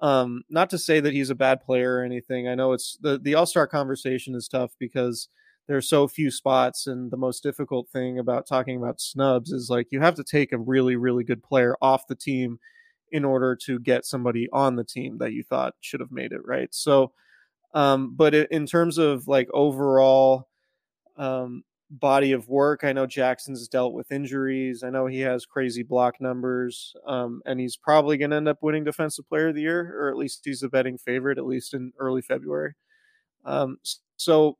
[0.00, 2.48] Um, not to say that he's a bad player or anything.
[2.48, 5.28] I know it's the the All Star conversation is tough because
[5.72, 9.70] there are so few spots, and the most difficult thing about talking about snubs is
[9.70, 12.58] like you have to take a really really good player off the team
[13.10, 16.44] in order to get somebody on the team that you thought should have made it
[16.44, 16.68] right.
[16.74, 17.12] So,
[17.72, 20.46] um, but in terms of like overall
[21.16, 22.84] um, body of work.
[22.84, 24.82] I know Jackson's dealt with injuries.
[24.82, 28.62] I know he has crazy block numbers, um, and he's probably going to end up
[28.62, 31.74] winning Defensive Player of the Year, or at least he's a betting favorite, at least
[31.74, 32.74] in early February.
[33.44, 33.78] Um,
[34.16, 34.56] so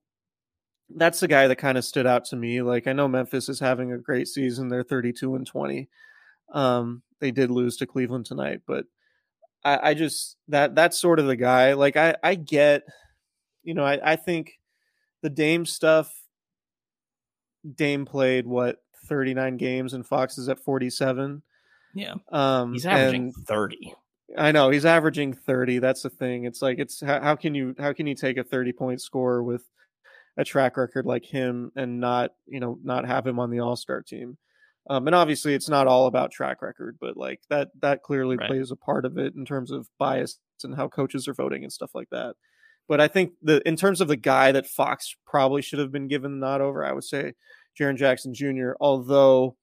[0.96, 2.62] that's the guy that kind of stood out to me.
[2.62, 5.88] Like I know Memphis is having a great season; they're thirty-two and twenty.
[6.52, 8.84] Um, they did lose to Cleveland tonight, but
[9.64, 11.74] I, I just that that's sort of the guy.
[11.74, 12.82] Like I, I get,
[13.62, 14.58] you know, I, I think
[15.22, 16.12] the Dame stuff
[17.76, 21.42] Dame played what 39 games and Fox is at 47.
[21.94, 22.14] Yeah.
[22.30, 23.94] Um he's averaging 30.
[24.36, 25.78] I know he's averaging 30.
[25.78, 26.44] That's the thing.
[26.44, 29.42] It's like it's how, how can you how can you take a 30 point score
[29.42, 29.68] with
[30.36, 34.02] a track record like him and not, you know, not have him on the All-Star
[34.02, 34.38] team.
[34.90, 38.48] Um, and obviously it's not all about track record, but like that that clearly right.
[38.48, 41.72] plays a part of it in terms of bias and how coaches are voting and
[41.72, 42.34] stuff like that.
[42.88, 46.08] But I think the in terms of the guy that Fox probably should have been
[46.08, 47.34] given the nod over, I would say
[47.78, 48.72] Jaren Jackson Jr.
[48.80, 49.56] Although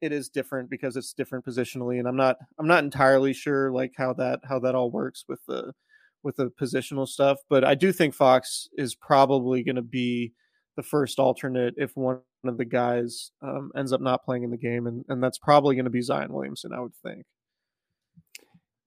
[0.00, 3.92] it is different because it's different positionally, and I'm not I'm not entirely sure like
[3.96, 5.72] how that how that all works with the
[6.22, 7.38] with the positional stuff.
[7.48, 10.32] But I do think Fox is probably going to be
[10.76, 14.56] the first alternate if one of the guys um, ends up not playing in the
[14.56, 17.24] game, and and that's probably going to be Zion Williamson, I would think.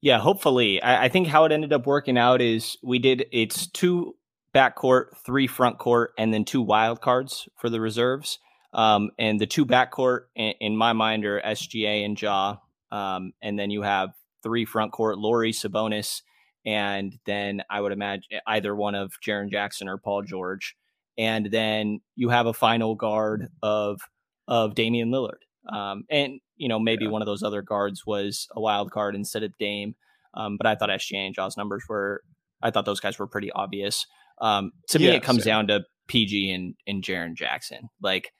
[0.02, 0.82] Yeah, hopefully.
[0.82, 4.16] I, I, think how it ended up working out is we did it's two
[4.54, 8.40] backcourt, three front court, and then two wild cards for the reserves.
[8.74, 12.58] Um, and the two backcourt in, in my mind are SGA and Ja.
[12.92, 14.10] Um, and then you have
[14.44, 16.22] three front court, Lauri Sabonis,
[16.66, 20.76] and then I would imagine either one of Jaren Jackson or Paul George.
[21.18, 24.02] And then you have a final guard of
[24.48, 25.44] of Damian Lillard.
[25.72, 27.12] Um, and you know, maybe yeah.
[27.12, 29.96] one of those other guards was a wild card instead of Dame.
[30.34, 32.22] Um, but I thought SGA and Ja's numbers were,
[32.62, 34.06] I thought those guys were pretty obvious.
[34.40, 35.52] Um, to me, yeah, it comes same.
[35.52, 37.90] down to PG and, and Jaren Jackson.
[38.02, 38.32] Like,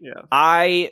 [0.00, 0.90] yeah, I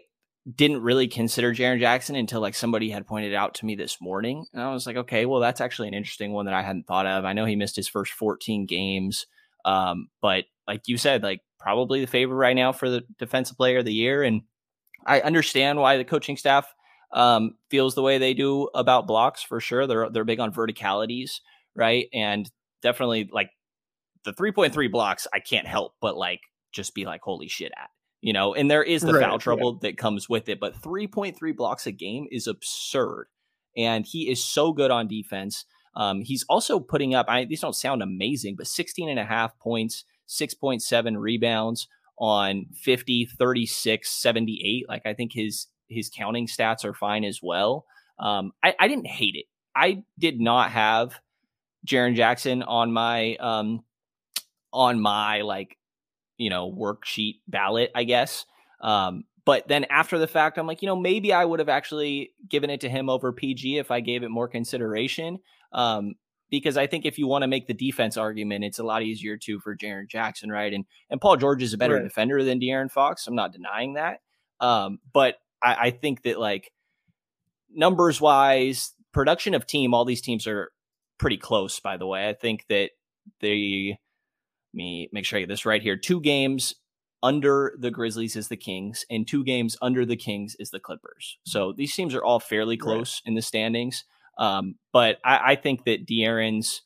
[0.57, 4.45] didn't really consider Jaren Jackson until like somebody had pointed out to me this morning.
[4.53, 7.07] And I was like, okay, well, that's actually an interesting one that I hadn't thought
[7.07, 7.25] of.
[7.25, 9.27] I know he missed his first 14 games.
[9.65, 13.79] Um, but like you said, like probably the favorite right now for the defensive player
[13.79, 14.25] of the year.
[14.25, 14.43] And
[15.07, 16.67] I understand why the coaching staff
[17.13, 19.87] um, feels the way they do about blocks for sure.
[19.87, 21.41] They're they're big on verticalities,
[21.77, 22.07] right?
[22.13, 22.51] And
[22.83, 23.51] definitely like
[24.25, 26.41] the 3.3 blocks, I can't help but like
[26.73, 27.91] just be like, holy shit at.
[28.23, 29.91] You know, and there is the right, foul trouble yeah.
[29.91, 33.27] that comes with it, but 3.3 blocks a game is absurd.
[33.77, 35.65] And he is so good on defense.
[35.97, 39.59] Um, he's also putting up, I, these don't sound amazing, but 16 and a half
[39.59, 41.89] points, 6.7 rebounds,
[42.23, 44.89] on 50, 36, 78.
[44.89, 47.85] Like I think his his counting stats are fine as well.
[48.19, 49.47] Um, I, I didn't hate it.
[49.75, 51.19] I did not have
[51.87, 53.85] Jaren Jackson on my um
[54.73, 55.77] on my like
[56.43, 58.45] you know worksheet ballot, I guess.
[58.81, 62.33] Um, but then after the fact, I'm like, you know, maybe I would have actually
[62.49, 65.39] given it to him over PG if I gave it more consideration.
[65.73, 66.15] Um,
[66.51, 69.39] because I think if you want to make the defense argument, it's a lot easier
[69.39, 70.73] too for Jaren Jackson, right?
[70.73, 72.05] And and Paul George is a better right.
[72.05, 73.27] defender than De'Aaron Fox.
[73.27, 74.21] I'm not denying that.
[74.61, 76.71] Um, but I, I think that like
[77.75, 80.71] numbers wise, production of team, all these teams are
[81.19, 81.81] pretty close.
[81.81, 82.91] By the way, I think that
[83.41, 83.99] they
[84.75, 85.97] me make sure I get this right here.
[85.97, 86.75] Two games
[87.23, 91.39] under the Grizzlies is the Kings, and two games under the Kings is the Clippers.
[91.45, 93.31] So these teams are all fairly close right.
[93.31, 94.05] in the standings.
[94.39, 96.83] Um, but I, I, think that De'Aaron's,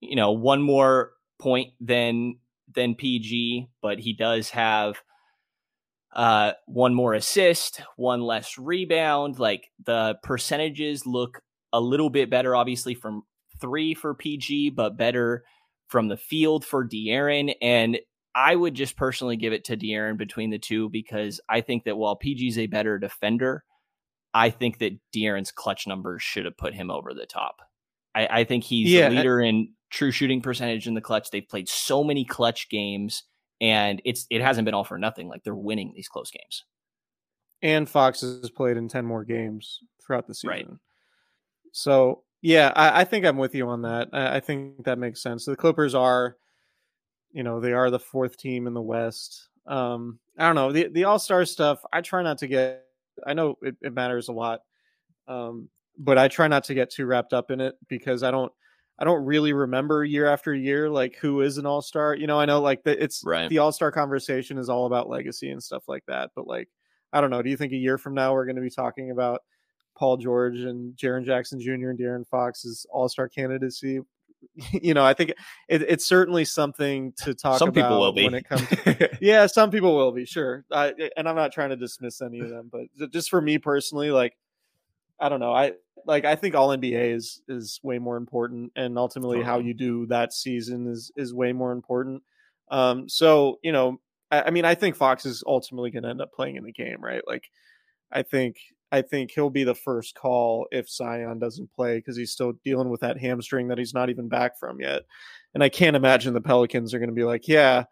[0.00, 2.38] you know, one more point than
[2.72, 5.02] than PG, but he does have
[6.14, 9.38] uh, one more assist, one less rebound.
[9.38, 13.24] Like the percentages look a little bit better, obviously from
[13.60, 15.44] three for PG, but better
[15.94, 17.54] from the field for De'Aaron.
[17.62, 18.00] And
[18.34, 21.96] I would just personally give it to De'Aaron between the two because I think that
[21.96, 23.62] while PG's a better defender,
[24.34, 27.58] I think that De'Aaron's clutch numbers should have put him over the top.
[28.12, 31.30] I, I think he's yeah, the leader I, in true shooting percentage in the clutch.
[31.30, 33.22] They've played so many clutch games,
[33.60, 35.28] and it's it hasn't been all for nothing.
[35.28, 36.64] Like they're winning these close games.
[37.62, 40.50] And Fox has played in ten more games throughout the season.
[40.50, 40.66] Right.
[41.70, 44.10] So yeah, I, I think I'm with you on that.
[44.12, 45.46] I, I think that makes sense.
[45.46, 46.36] The Clippers are,
[47.32, 49.48] you know, they are the fourth team in the West.
[49.66, 51.82] Um, I don't know the the All Star stuff.
[51.90, 52.84] I try not to get.
[53.26, 54.60] I know it, it matters a lot,
[55.26, 58.52] um, but I try not to get too wrapped up in it because I don't.
[58.98, 62.14] I don't really remember year after year like who is an all star.
[62.14, 63.48] You know, I know like the, it's right.
[63.48, 66.30] the all star conversation is all about legacy and stuff like that.
[66.36, 66.68] But like,
[67.10, 67.40] I don't know.
[67.40, 69.40] Do you think a year from now we're going to be talking about
[69.96, 71.90] Paul George and Jaren Jackson Jr.
[71.90, 74.00] and De'Aaron Fox's All Star candidacy.
[74.72, 75.30] You know, I think
[75.70, 78.24] it, it's certainly something to talk some about people will be.
[78.24, 78.68] when it comes.
[78.68, 82.40] To, yeah, some people will be sure, uh, and I'm not trying to dismiss any
[82.40, 84.36] of them, but just for me personally, like
[85.18, 85.72] I don't know, I
[86.06, 90.06] like I think All NBA is is way more important, and ultimately how you do
[90.06, 92.22] that season is is way more important.
[92.68, 93.98] Um, so you know,
[94.30, 96.72] I, I mean, I think Fox is ultimately going to end up playing in the
[96.72, 97.22] game, right?
[97.26, 97.50] Like,
[98.10, 98.56] I think
[98.94, 102.90] I think he'll be the first call if Zion doesn't play because he's still dealing
[102.90, 105.02] with that hamstring that he's not even back from yet.
[105.52, 107.86] And I can't imagine the Pelicans are going to be like, yeah,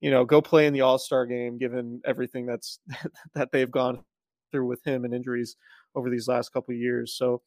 [0.00, 2.78] you know, go play in the All Star game, given everything that's
[3.34, 4.04] that they've gone
[4.52, 5.56] through with him and injuries
[5.96, 7.16] over these last couple years.
[7.16, 7.42] So,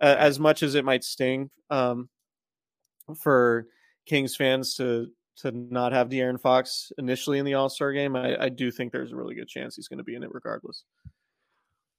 [0.00, 2.08] uh, as much as it might sting um,
[3.20, 3.66] for
[4.06, 8.44] Kings fans to to not have De'Aaron Fox initially in the All Star game, I,
[8.44, 10.84] I do think there's a really good chance he's going to be in it regardless.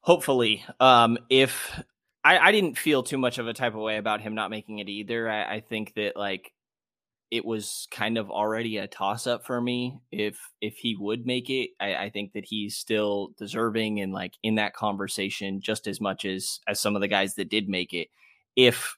[0.02, 1.82] Hopefully, um, if
[2.24, 4.80] I, I didn't feel too much of a type of way about him not making
[4.80, 5.30] it either.
[5.30, 6.54] I, I think that like
[7.32, 11.50] it was kind of already a toss up for me if if he would make
[11.50, 11.72] it.
[11.80, 16.26] I, I think that he's still deserving and like in that conversation just as much
[16.26, 18.08] as as some of the guys that did make it.
[18.56, 18.98] If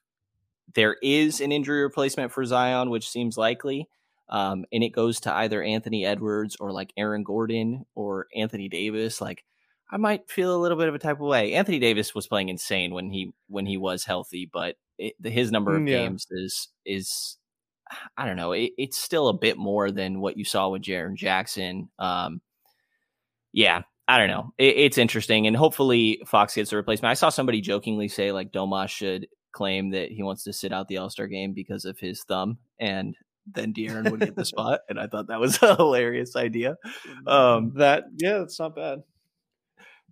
[0.73, 3.89] there is an injury replacement for Zion, which seems likely,
[4.29, 9.19] um, and it goes to either Anthony Edwards or like Aaron Gordon or Anthony Davis,
[9.19, 9.43] like
[9.91, 11.53] I might feel a little bit of a type of way.
[11.53, 15.75] Anthony Davis was playing insane when he when he was healthy, but it, his number
[15.75, 15.97] of mm, yeah.
[15.97, 17.37] games is is
[18.17, 18.53] I don't know.
[18.53, 21.89] It, it's still a bit more than what you saw with Jaren Jackson.
[21.99, 22.41] Um,
[23.51, 24.53] yeah, I don't know.
[24.57, 27.11] It, it's interesting, and hopefully Fox gets a replacement.
[27.11, 30.87] I saw somebody jokingly say like Domas should claim that he wants to sit out
[30.87, 33.13] the All Star game because of his thumb, and
[33.45, 34.79] then De'Aaron would get the spot.
[34.87, 36.77] And I thought that was a hilarious idea.
[37.27, 38.99] Um, that yeah, that's not bad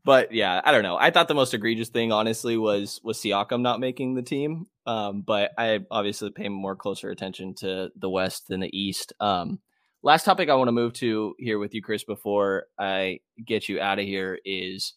[0.03, 0.97] but yeah, I don't know.
[0.97, 4.67] I thought the most egregious thing, honestly, was was Siakam not making the team.
[4.89, 9.13] Um, but I obviously pay more closer attention to the West than the East.
[9.19, 9.59] Um,
[10.01, 13.79] last topic I want to move to here with you, Chris, before I get you
[13.79, 14.93] out of here is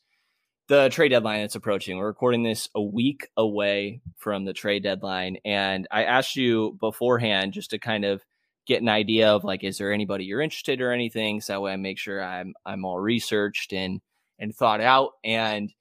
[0.69, 1.99] the trade deadline that's approaching.
[1.99, 7.53] We're recording this a week away from the trade deadline, and I asked you beforehand
[7.53, 8.23] just to kind of
[8.67, 11.43] get an idea of like, is there anybody you're interested or anything?
[11.43, 14.01] So that way I make sure I'm I'm all researched and
[14.42, 15.12] and thought out.
[15.24, 15.72] And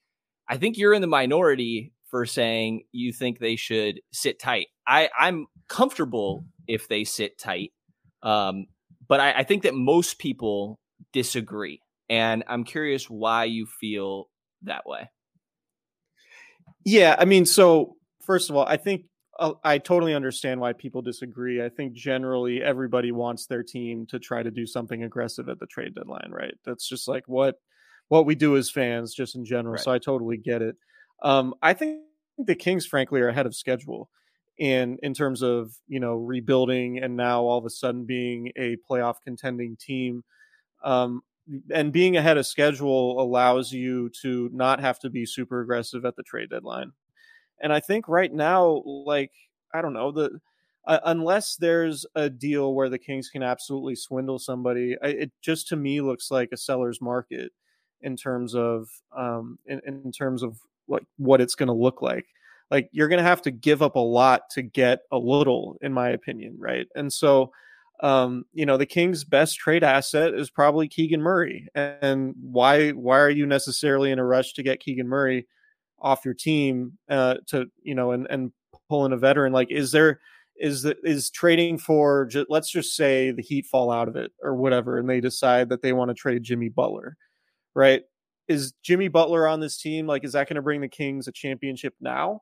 [0.47, 4.67] I think you're in the minority for saying you think they should sit tight.
[4.88, 7.71] I, I'm comfortable if they sit tight.
[8.21, 8.67] Um,
[9.08, 10.80] but I, I think that most people
[11.12, 11.82] disagree.
[12.08, 14.30] And I'm curious why you feel
[14.63, 15.10] that way.
[16.86, 17.15] Yeah.
[17.17, 19.06] I mean, so first of all, I think
[19.39, 21.63] uh, I totally understand why people disagree.
[21.63, 25.65] I think generally everybody wants their team to try to do something aggressive at the
[25.65, 26.54] trade deadline, right?
[26.63, 27.56] That's just like what
[28.12, 29.76] what we do as fans, just in general.
[29.76, 29.82] Right.
[29.82, 30.76] So I totally get it.
[31.24, 32.02] Um, I think
[32.38, 34.10] the Kings, frankly, are ahead of schedule
[34.58, 38.76] in in terms of you know rebuilding and now all of a sudden being a
[38.90, 40.26] playoff contending team.
[40.84, 41.22] Um,
[41.74, 46.18] and being ahead of schedule allows you to not have to be super aggressive at
[46.18, 46.92] the trade deadline.
[47.62, 49.32] And I think right now, like
[49.74, 50.42] I don't know the.
[50.86, 55.78] Uh, unless there's a deal where the Kings can absolutely swindle somebody, it just to
[55.78, 57.54] me looks like a seller's market
[58.02, 62.25] in terms of um, in, in terms of like what it's going to look like
[62.69, 65.93] like you're going to have to give up a lot to get a little in
[65.93, 67.52] my opinion right and so
[68.02, 71.67] um, you know, the Kings' best trade asset is probably Keegan Murray.
[71.75, 75.47] And why why are you necessarily in a rush to get Keegan Murray
[75.99, 78.52] off your team uh, to you know and and
[78.89, 79.54] pull in a veteran?
[79.54, 80.19] Like, is there
[80.58, 84.56] is that is trading for let's just say the Heat fall out of it or
[84.56, 87.17] whatever, and they decide that they want to trade Jimmy Butler,
[87.76, 88.04] right?
[88.48, 90.08] Is Jimmy Butler on this team?
[90.08, 92.42] Like, is that going to bring the Kings a championship now?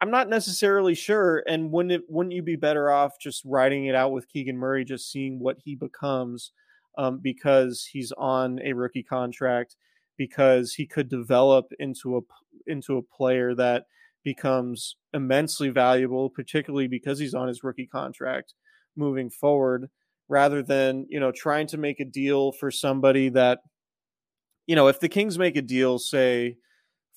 [0.00, 1.42] I'm not necessarily sure.
[1.48, 4.84] And wouldn't it wouldn't you be better off just writing it out with Keegan Murray,
[4.84, 6.52] just seeing what he becomes,
[6.98, 9.76] um, because he's on a rookie contract,
[10.18, 12.20] because he could develop into a
[12.66, 13.84] into a player that
[14.22, 18.54] becomes immensely valuable, particularly because he's on his rookie contract
[18.96, 19.88] moving forward,
[20.28, 23.60] rather than you know trying to make a deal for somebody that,
[24.66, 26.56] you know, if the Kings make a deal, say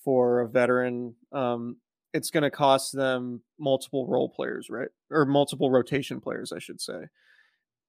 [0.04, 1.78] for a veteran um,
[2.14, 4.90] it's going to cost them multiple role players, right?
[5.12, 7.08] Or multiple rotation players, I should say.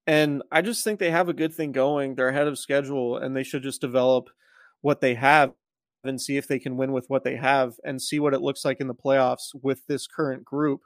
[0.07, 2.15] And I just think they have a good thing going.
[2.15, 4.29] They're ahead of schedule and they should just develop
[4.81, 5.53] what they have
[6.03, 8.65] and see if they can win with what they have and see what it looks
[8.65, 10.81] like in the playoffs with this current group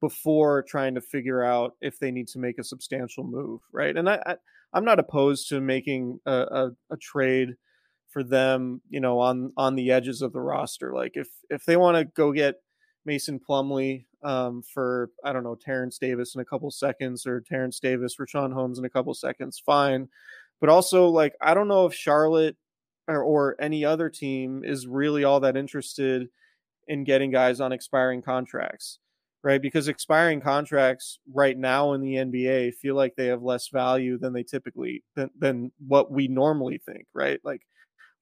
[0.00, 3.96] before trying to figure out if they need to make a substantial move, right?
[3.96, 7.54] And I, I am not opposed to making a, a, a trade
[8.14, 10.94] for them, you know, on on the edges of the roster.
[10.94, 12.62] Like if if they want to go get
[13.04, 17.80] Mason Plumlee um, for I don't know Terrence Davis in a couple seconds or Terrence
[17.80, 20.08] Davis for Sean Holmes in a couple seconds, fine.
[20.60, 22.56] But also like I don't know if Charlotte
[23.08, 26.28] or, or any other team is really all that interested
[26.86, 29.00] in getting guys on expiring contracts,
[29.42, 29.60] right?
[29.60, 34.32] Because expiring contracts right now in the NBA feel like they have less value than
[34.32, 37.40] they typically than, than what we normally think, right?
[37.42, 37.62] Like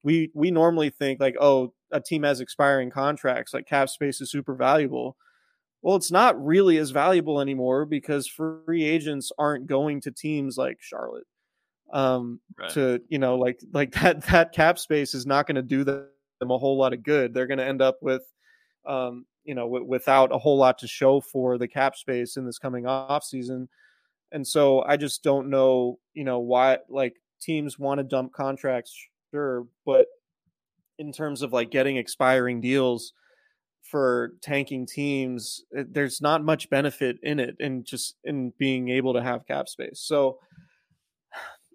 [0.03, 4.31] we we normally think like oh a team has expiring contracts like cap space is
[4.31, 5.17] super valuable.
[5.81, 10.77] Well it's not really as valuable anymore because free agents aren't going to teams like
[10.79, 11.27] charlotte
[11.91, 12.71] um right.
[12.71, 16.07] to you know like like that that cap space is not going to do them
[16.41, 17.33] a whole lot of good.
[17.33, 18.23] They're going to end up with
[18.85, 22.45] um you know w- without a whole lot to show for the cap space in
[22.45, 23.69] this coming off season
[24.31, 28.95] and so i just don't know you know why like teams want to dump contracts
[29.33, 30.07] sure, but
[30.99, 33.13] in terms of like getting expiring deals
[33.81, 39.13] for tanking teams, eh, there's not much benefit in it and just in being able
[39.13, 39.99] to have cap space.
[40.01, 40.39] So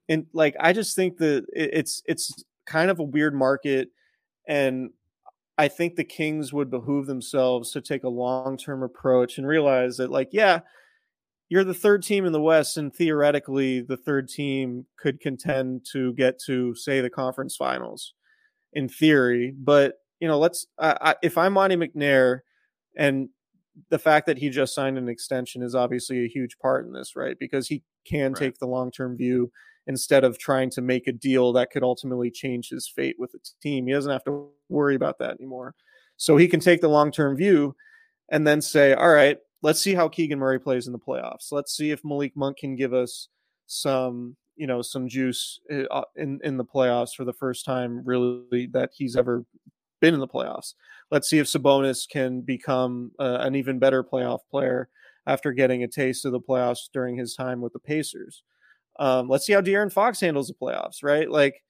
[0.09, 3.89] and like I just think that it's it's kind of a weird market
[4.47, 4.91] and
[5.59, 10.11] I think the Kings would behoove themselves to take a long-term approach and realize that
[10.11, 10.61] like yeah,
[11.49, 16.13] you're the third team in the West, and theoretically, the third team could contend to
[16.15, 18.15] get to, say, the conference finals,
[18.73, 19.55] in theory.
[19.57, 20.67] But you know, let's.
[20.79, 22.41] I, if I'm Monte McNair,
[22.97, 23.29] and
[23.91, 27.17] the fact that he just signed an extension is obviously a huge part in this,
[27.17, 27.39] right?
[27.39, 28.37] Because he can right.
[28.37, 29.51] take the long term view
[29.87, 33.39] instead of trying to make a deal that could ultimately change his fate with the
[33.63, 33.87] team.
[33.87, 35.75] He doesn't have to worry about that anymore.
[36.19, 37.75] So he can take the long term view
[38.29, 41.53] and then say, all right, let's see how Keegan Murray plays in the playoffs.
[41.53, 43.29] Let's see if Malik Monk can give us
[43.67, 48.03] some, you know, some juice eh, uh, in in the playoffs for the first time
[48.05, 49.45] really that he's ever
[50.01, 50.75] been in the playoffs.
[51.11, 54.89] Let's see if Sabonis can become uh, an even better playoff player
[55.27, 58.43] after getting a taste of the playoffs during his time with the Pacers.
[58.99, 61.31] Um, let's see how De'Aaron Fox handles the playoffs, right?
[61.31, 61.63] Like,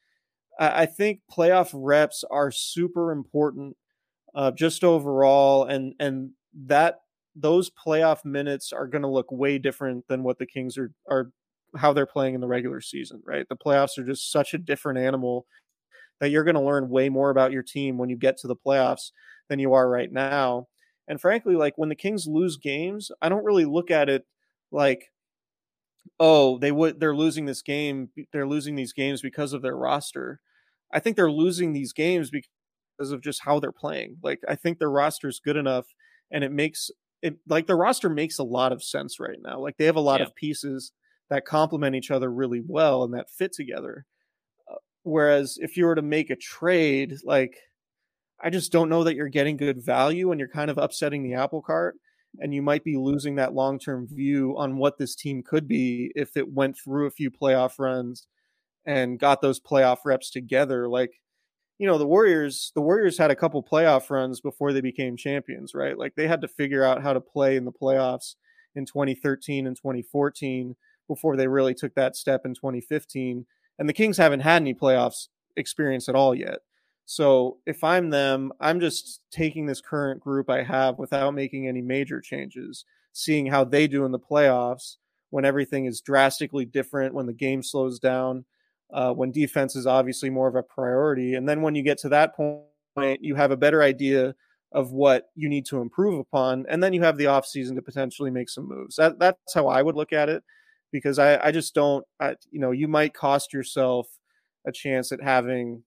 [0.58, 3.76] I, I think playoff reps are super important,
[4.34, 6.30] uh, just overall, and and
[6.66, 7.00] that
[7.38, 11.30] those playoff minutes are going to look way different than what the Kings are are
[11.76, 13.46] how they're playing in the regular season, right?
[13.48, 15.46] The playoffs are just such a different animal
[16.20, 18.56] that you're going to learn way more about your team when you get to the
[18.56, 19.12] playoffs
[19.48, 20.66] than you are right now.
[21.08, 24.26] And frankly, like when the Kings lose games, I don't really look at it
[24.70, 25.10] like
[26.20, 30.40] oh, they would they're losing this game, they're losing these games because of their roster.
[30.92, 34.16] I think they're losing these games because of just how they're playing.
[34.22, 35.86] Like I think their roster is good enough
[36.30, 36.90] and it makes
[37.22, 39.60] it like the roster makes a lot of sense right now.
[39.60, 40.26] Like they have a lot yeah.
[40.26, 40.92] of pieces
[41.30, 44.06] that complement each other really well and that fit together.
[44.70, 47.56] Uh, whereas if you were to make a trade, like
[48.42, 51.34] I just don't know that you're getting good value and you're kind of upsetting the
[51.34, 51.96] apple cart
[52.40, 56.36] and you might be losing that long-term view on what this team could be if
[56.36, 58.26] it went through a few playoff runs
[58.86, 61.20] and got those playoff reps together like
[61.78, 65.74] you know the warriors the warriors had a couple playoff runs before they became champions
[65.74, 65.98] right?
[65.98, 68.34] Like they had to figure out how to play in the playoffs
[68.74, 70.76] in 2013 and 2014
[71.08, 73.46] before they really took that step in 2015
[73.78, 76.58] and the kings haven't had any playoffs experience at all yet.
[77.06, 81.80] So if i'm them i'm just taking this current group i have without making any
[81.80, 84.96] major changes seeing how they do in the playoffs
[85.30, 88.44] when everything is drastically different, when the game slows down,
[88.92, 91.34] uh, when defense is obviously more of a priority.
[91.34, 94.34] And then when you get to that point, you have a better idea
[94.72, 96.66] of what you need to improve upon.
[96.68, 98.96] And then you have the offseason to potentially make some moves.
[98.96, 100.42] That, that's how I would look at it
[100.92, 104.08] because I, I just don't, I, you know, you might cost yourself
[104.66, 105.82] a chance at having,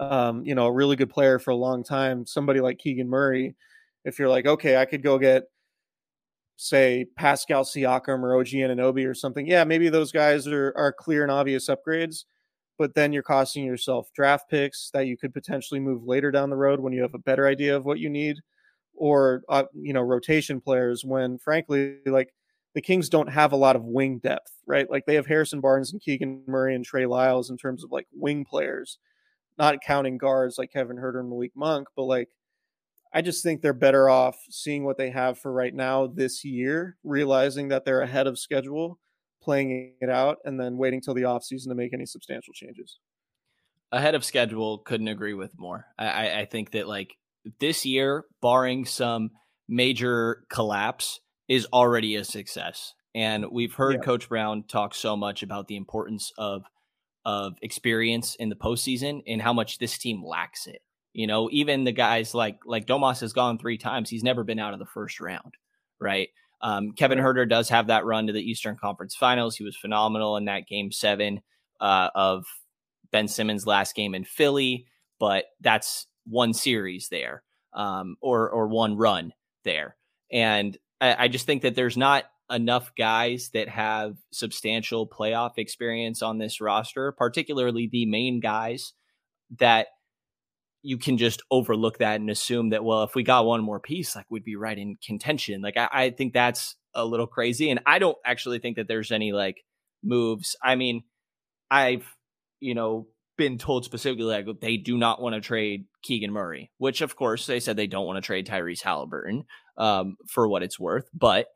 [0.00, 3.54] um, you know, a really good player for a long time, somebody like Keegan Murray.
[4.04, 5.44] If you're like, okay, I could go get
[6.58, 11.22] say Pascal Siakam or OG Anunoby or something, yeah, maybe those guys are are clear
[11.22, 12.24] and obvious upgrades,
[12.76, 16.56] but then you're costing yourself draft picks that you could potentially move later down the
[16.56, 18.38] road when you have a better idea of what you need,
[18.94, 22.34] or uh, you know rotation players when frankly like
[22.74, 24.90] the Kings don't have a lot of wing depth, right?
[24.90, 28.06] Like they have Harrison Barnes and Keegan Murray and Trey Lyles in terms of like
[28.12, 28.98] wing players,
[29.58, 32.28] not counting guards like Kevin Huerter and Malik Monk, but like
[33.12, 36.96] I just think they're better off seeing what they have for right now this year,
[37.02, 38.98] realizing that they're ahead of schedule,
[39.42, 42.98] playing it out, and then waiting till the offseason to make any substantial changes.
[43.90, 45.86] Ahead of schedule, couldn't agree with more.
[45.98, 47.16] I, I think that like
[47.58, 49.30] this year, barring some
[49.68, 52.94] major collapse, is already a success.
[53.14, 54.00] And we've heard yeah.
[54.00, 56.64] Coach Brown talk so much about the importance of
[57.24, 60.80] of experience in the postseason and how much this team lacks it.
[61.12, 64.10] You know, even the guys like like Domas has gone three times.
[64.10, 65.54] He's never been out of the first round,
[66.00, 66.28] right?
[66.60, 69.56] Um, Kevin Huerter does have that run to the Eastern Conference Finals.
[69.56, 71.40] He was phenomenal in that Game Seven
[71.80, 72.44] uh, of
[73.10, 74.86] Ben Simmons' last game in Philly,
[75.18, 77.42] but that's one series there,
[77.72, 79.32] um, or or one run
[79.64, 79.96] there,
[80.32, 86.22] and I, I just think that there's not enough guys that have substantial playoff experience
[86.22, 88.94] on this roster, particularly the main guys
[89.58, 89.88] that
[90.82, 94.14] you can just overlook that and assume that well if we got one more piece
[94.14, 97.80] like we'd be right in contention like I, I, think that's a little crazy and
[97.86, 99.56] i don't actually think that there's any like
[100.02, 101.02] moves i mean
[101.70, 102.06] i've
[102.60, 103.06] you know
[103.36, 107.46] been told specifically like they do not want to trade keegan murray which of course
[107.46, 109.44] they said they don't want to trade tyrese halliburton
[109.76, 111.46] um, for what it's worth but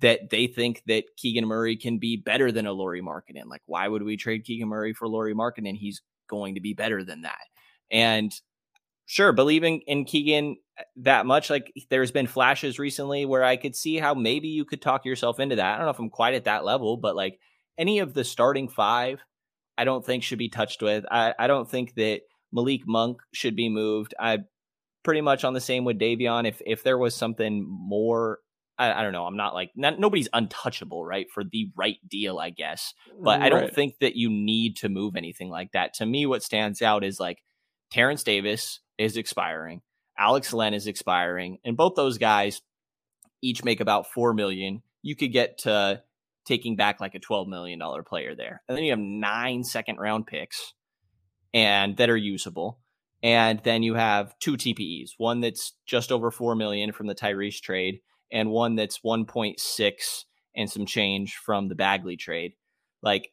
[0.00, 3.46] that they think that keegan murray can be better than a Lauri Markkanen.
[3.46, 5.76] like why would we trade keegan murray for Lauri Markkanen?
[5.76, 7.38] he's going to be better than that
[7.90, 8.32] and
[9.08, 13.74] sure, believing in Keegan uh, that much, like there's been flashes recently where I could
[13.74, 15.74] see how maybe you could talk yourself into that.
[15.74, 17.40] I don't know if I'm quite at that level, but like
[17.78, 19.20] any of the starting five,
[19.78, 21.04] I don't think should be touched with.
[21.10, 22.20] I, I don't think that
[22.52, 24.14] Malik Monk should be moved.
[24.20, 24.40] I
[25.02, 26.46] pretty much on the same with Davion.
[26.46, 28.40] If if there was something more
[28.78, 29.24] I, I, don't know.
[29.24, 31.26] I'm not like not, nobody's untouchable, right?
[31.34, 32.94] For the right deal, I guess.
[33.20, 33.46] But right.
[33.46, 35.94] I don't think that you need to move anything like that.
[35.94, 37.38] To me, what stands out is like
[37.90, 39.80] Terrence Davis is expiring.
[40.18, 42.60] Alex Len is expiring, and both those guys
[43.40, 44.82] each make about four million.
[45.02, 46.02] You could get to
[46.44, 49.98] taking back like a twelve million dollar player there, and then you have nine second
[49.98, 50.74] round picks,
[51.54, 52.80] and that are usable.
[53.22, 57.60] And then you have two TPEs, one that's just over four million from the Tyrese
[57.60, 58.00] trade,
[58.32, 60.24] and one that's one point six
[60.54, 62.52] and some change from the Bagley trade.
[63.02, 63.32] Like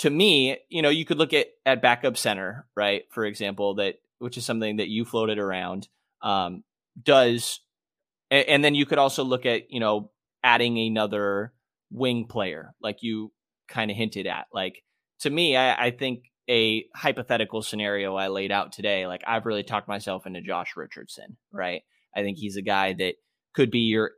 [0.00, 3.04] to me, you know, you could look at at backup center, right?
[3.10, 5.88] For example, that which is something that you floated around,
[6.22, 6.62] um,
[7.02, 7.60] does,
[8.30, 10.10] and, then you could also look at, you know,
[10.44, 11.52] adding another
[11.90, 13.32] wing player, like you
[13.68, 14.46] kind of hinted at.
[14.52, 14.82] Like
[15.20, 19.62] to me, I, I think a hypothetical scenario I laid out today, like I've really
[19.62, 21.82] talked myself into Josh Richardson, right?
[22.14, 23.14] I think he's a guy that
[23.54, 24.12] could be your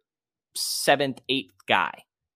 [0.54, 1.92] seventh, eighth guy.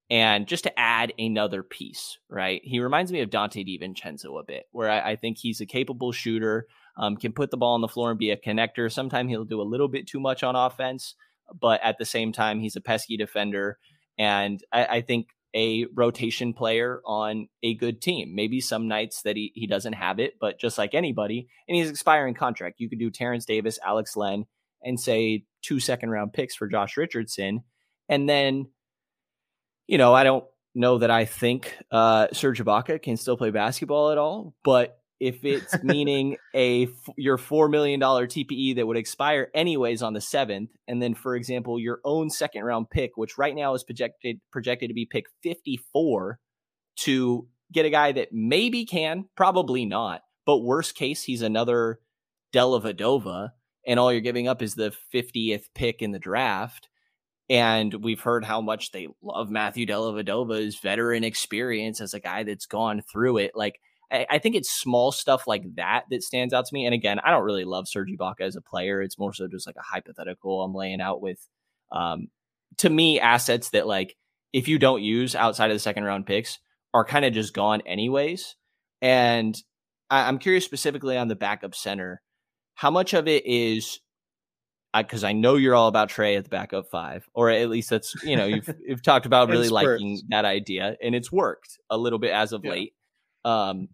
[0.09, 2.61] And just to add another piece, right?
[2.63, 6.13] He reminds me of Donte DiVincenzo a bit, where I, I think he's a capable
[6.13, 8.91] shooter um, can put the ball on the floor and be a connector.
[8.91, 11.15] Sometimes he'll do a little bit too much on offense,
[11.61, 13.79] but at the same time, he's a pesky defender.
[14.19, 18.35] And I, I think a rotation player on a good team.
[18.35, 21.91] Maybe some nights that he, he doesn't have it, but just like anybody, and he's
[21.91, 22.77] expiring contract.
[22.79, 24.45] You could do Terrence Davis, Alex Len,
[24.83, 27.63] and say two second round picks for Josh Richardson.
[28.09, 28.67] And then,
[29.87, 30.45] you know, I don't
[30.75, 35.45] know that I think uh, Serge Ibaka can still play basketball at all, but if
[35.45, 40.71] it's meaning a your four million dollar TPE that would expire anyways on the seventh,
[40.87, 44.91] and then for example your own second round pick, which right now is projected projected
[44.91, 46.39] to be pick fifty four,
[46.97, 51.99] to get a guy that maybe can, probably not, but worst case he's another
[52.55, 53.51] Dellavedova,
[53.87, 56.89] and all you're giving up is the fiftieth pick in the draft.
[57.49, 62.67] And we've heard how much they love Matthew Dellavedova's veteran experience as a guy that's
[62.67, 63.53] gone through it.
[63.55, 63.79] Like
[64.11, 66.85] I, I, think it's small stuff like that that stands out to me.
[66.85, 69.03] And again, I don't really love Serge Ibaka as a player.
[69.03, 71.47] It's more so just like a hypothetical I'm laying out with,
[71.93, 72.29] um,
[72.79, 74.17] to me, assets that like
[74.53, 76.59] if you don't use outside of the second round picks
[76.95, 78.57] are kind of just gone anyways.
[79.03, 79.57] And
[80.11, 82.23] I, I'm curious specifically on the backup center,
[82.75, 84.01] how much of it is
[84.97, 87.91] because I, I, know you're all about Trey at the backup five, or at least
[87.91, 91.99] that's you know you've you've talked about really liking that idea, and it's worked a
[91.99, 92.71] little bit as of yeah.
[92.71, 92.95] late.
[93.47, 93.89] Um,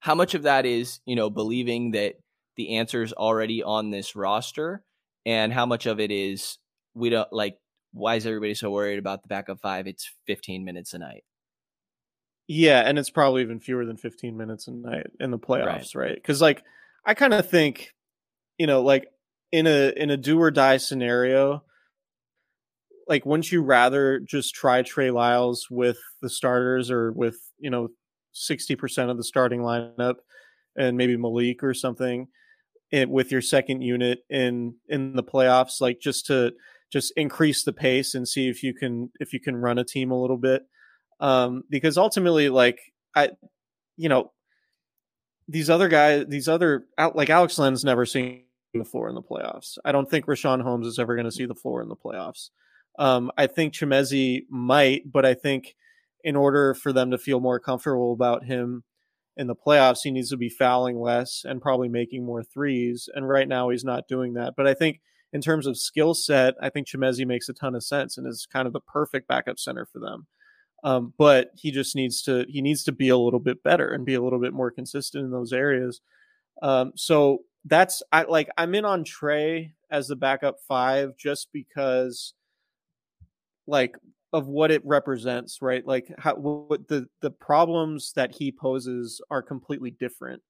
[0.00, 2.14] how much of that is you know believing that
[2.56, 4.82] the answer is already on this roster,
[5.26, 6.58] and how much of it is
[6.94, 7.58] we don't like?
[7.92, 9.86] Why is everybody so worried about the backup five?
[9.86, 11.24] It's 15 minutes a night.
[12.46, 16.14] Yeah, and it's probably even fewer than 15 minutes a night in the playoffs, right?
[16.14, 16.56] Because right?
[16.56, 16.64] like
[17.04, 17.92] I kind of think,
[18.58, 19.08] you know, like
[19.52, 21.62] in a in a do or die scenario,
[23.06, 27.88] like wouldn't you rather just try Trey Lyles with the starters or with you know
[28.34, 30.16] sixty percent of the starting lineup
[30.76, 32.28] and maybe Malik or something
[32.90, 36.52] it, with your second unit in in the playoffs, like just to
[36.92, 40.10] just increase the pace and see if you can if you can run a team
[40.10, 40.62] a little bit,
[41.20, 42.78] um, because ultimately, like
[43.14, 43.30] I,
[43.96, 44.32] you know,
[45.48, 49.78] these other guys, these other like Alex Len's never seen the floor in the playoffs.
[49.84, 52.50] I don't think Richaun Holmes is ever going to see the floor in the playoffs.
[52.98, 55.74] Um, I think Chimezie might, but I think
[56.24, 58.82] in order for them to feel more comfortable about him
[59.36, 63.08] in the playoffs, he needs to be fouling less and probably making more threes.
[63.14, 64.54] And right now, he's not doing that.
[64.56, 65.00] But I think
[65.32, 68.46] in terms of skill set, I think Chimezie makes a ton of sense and is
[68.50, 70.26] kind of the perfect backup center for them.
[70.82, 74.04] Um, but he just needs to he needs to be a little bit better and
[74.04, 76.00] be a little bit more consistent in those areas.
[76.62, 82.34] Um, so that's I like I'm in on Trey as the backup five just because
[83.66, 83.96] like
[84.34, 85.86] of what it represents, right?
[85.86, 90.42] Like how what the the problems that he poses are completely different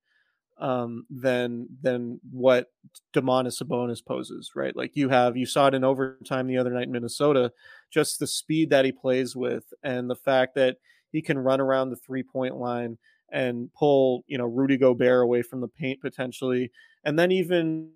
[0.58, 2.68] um than than what
[3.12, 4.74] Domantas Sabonis poses, right?
[4.74, 7.52] Like you have you saw it in overtime the other night in Minnesota,
[7.90, 10.78] just the speed that he plays with and the fact that
[11.12, 12.96] he can run around the three point line
[13.30, 16.70] and pull, you know, Rudy Gobert away from the paint potentially
[17.04, 17.90] and then even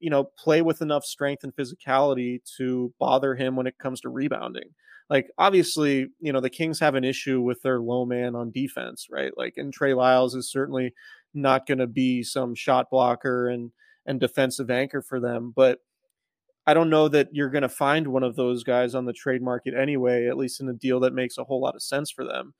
[0.00, 4.08] you know play with enough strength and physicality to bother him when it comes to
[4.08, 4.70] rebounding
[5.10, 9.06] like obviously you know the kings have an issue with their low man on defense
[9.10, 10.92] right like and trey lyles is certainly
[11.34, 13.70] not going to be some shot blocker and
[14.06, 15.78] and defensive anchor for them but
[16.66, 19.42] i don't know that you're going to find one of those guys on the trade
[19.42, 22.24] market anyway at least in a deal that makes a whole lot of sense for
[22.24, 22.54] them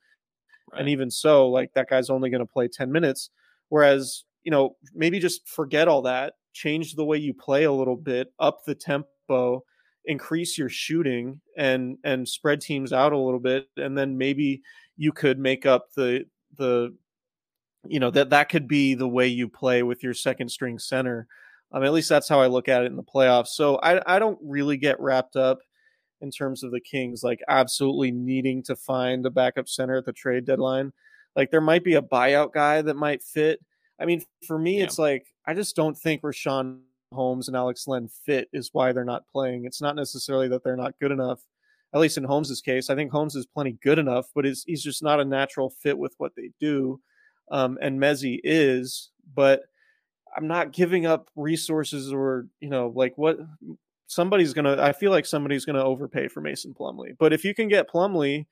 [0.71, 0.81] right.
[0.81, 3.29] and even so like that guy's only going to play 10 minutes
[3.69, 7.95] whereas you know, maybe just forget all that, change the way you play a little
[7.95, 9.63] bit, up the tempo,
[10.09, 14.61] increase your shooting and and spread teams out a little bit and then maybe
[14.97, 16.25] you could make up the
[16.57, 16.93] the
[17.87, 21.27] you know that that could be the way you play with your second string center.
[21.71, 23.49] Um, at least that's how I look at it in the playoffs.
[23.49, 25.59] So I I don't really get wrapped up
[26.21, 30.11] in terms of the Kings like absolutely needing to find a backup center at the
[30.11, 30.91] trade deadline.
[31.35, 33.61] Like there might be a buyout guy that might fit,
[34.01, 34.85] I mean, for me, yeah.
[34.85, 36.79] it's like I just don't think Richaun
[37.11, 39.65] Holmes and Alex Len fit is why they're not playing.
[39.65, 41.39] It's not necessarily that they're not good enough.
[41.93, 44.83] At least in Holmes's case, I think Holmes is plenty good enough, but he's, he's
[44.83, 46.99] just not a natural fit with what they do.
[47.51, 49.63] Um, and Mezzi is, but
[50.35, 53.39] I'm not giving up resources or you know like what
[54.07, 54.81] somebody's gonna.
[54.81, 57.15] I feel like somebody's gonna overpay for Mason Plumlee.
[57.17, 58.45] But if you can get Plumlee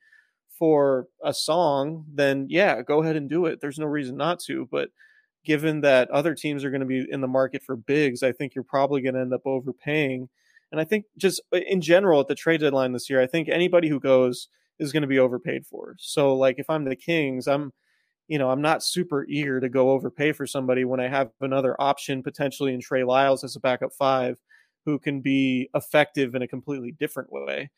[0.58, 3.60] for a song, then yeah, go ahead and do it.
[3.60, 4.66] There's no reason not to.
[4.70, 4.90] But
[5.44, 8.54] given that other teams are going to be in the market for bigs, I think
[8.54, 10.28] you're probably going to end up overpaying.
[10.70, 13.48] And I think just uh, in general at the trade deadline this year, I think
[13.48, 15.94] anybody who goes is going to be overpaid for.
[15.98, 17.72] So like if I'm the Kings, I'm
[18.28, 21.74] you know, I'm not super eager to go overpay for somebody when I have another
[21.80, 24.38] option potentially in Trey Lyles as a backup five
[24.84, 27.70] who can be effective in a completely different way.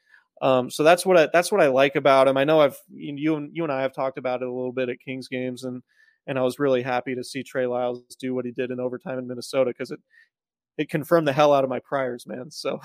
[0.43, 2.37] Um, so that's what I, that's what I like about him.
[2.37, 4.89] I know I've you and you and I have talked about it a little bit
[4.89, 5.83] at Kings games, and
[6.31, 9.19] and I was really happy to see Trey Lyles do what he did in overtime
[9.19, 9.99] in Minnesota because it
[10.79, 12.53] it confirmed the hell out of my priors, man.
[12.53, 12.81] So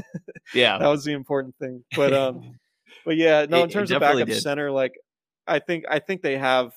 [0.54, 1.84] yeah, that was the important thing.
[1.94, 2.58] But um,
[3.04, 4.40] but yeah, no, in terms of backup did.
[4.40, 4.94] center, like
[5.46, 6.72] I think I think they have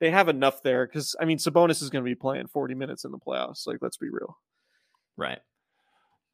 [0.00, 3.04] they have enough there because I mean Sabonis is going to be playing 40 minutes
[3.04, 3.66] in the playoffs.
[3.66, 4.38] Like, let's be real.
[5.18, 5.40] Right.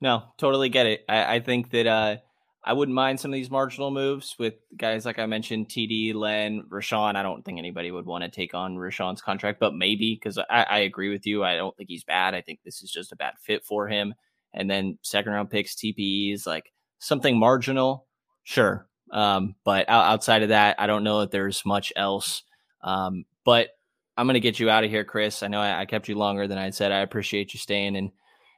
[0.00, 1.04] No, totally get it.
[1.08, 2.16] I, I think that uh
[2.62, 6.64] I wouldn't mind some of these marginal moves with guys like I mentioned, TD, Len,
[6.68, 7.16] Richaun.
[7.16, 10.66] I don't think anybody would want to take on Richaun's contract, but maybe because I,
[10.68, 11.42] I, agree with you.
[11.42, 12.34] I don't think he's bad.
[12.34, 14.14] I think this is just a bad fit for him.
[14.52, 18.06] And then second round picks, TPEs, like something marginal,
[18.42, 18.86] sure.
[19.10, 22.42] Um, but outside of that, I don't know that there's much else.
[22.82, 23.70] Um, but
[24.18, 25.42] I'm going to get you out of here, Chris.
[25.42, 26.92] I know I, I kept you longer than I said.
[26.92, 28.10] I appreciate you staying and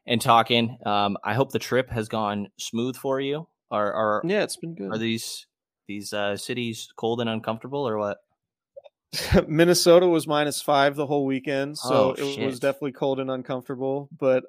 [0.04, 0.76] and talking.
[0.84, 3.46] Um, I hope the trip has gone smooth for you.
[3.72, 4.92] Are are yeah, it's been good.
[4.92, 5.46] Are these
[5.88, 8.18] these uh, cities cold and uncomfortable, or what?
[9.48, 12.44] Minnesota was minus five the whole weekend, so Oh, it shit.
[12.46, 14.08] was definitely cold and uncomfortable.
[14.18, 14.44] But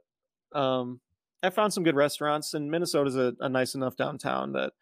[0.53, 0.99] um,
[1.41, 4.73] I found some good restaurants, and Minnesota's a, a nice enough downtown that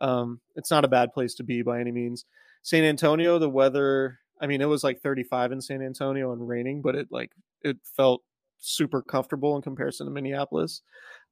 [0.00, 2.24] um, it's not a bad place to be by any means.
[2.62, 6.82] San Antonio, the weather, I mean, it was like 35 in San Antonio and raining,
[6.82, 7.32] but it like
[7.62, 8.22] it felt
[8.58, 10.82] super comfortable in comparison to Minneapolis.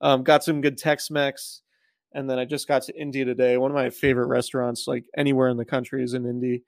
[0.00, 1.62] Um, got some good Tex-Mex,
[2.12, 3.56] and then I just got to Indy today.
[3.56, 6.64] One of my favorite restaurants, like anywhere in the country, is in Indy.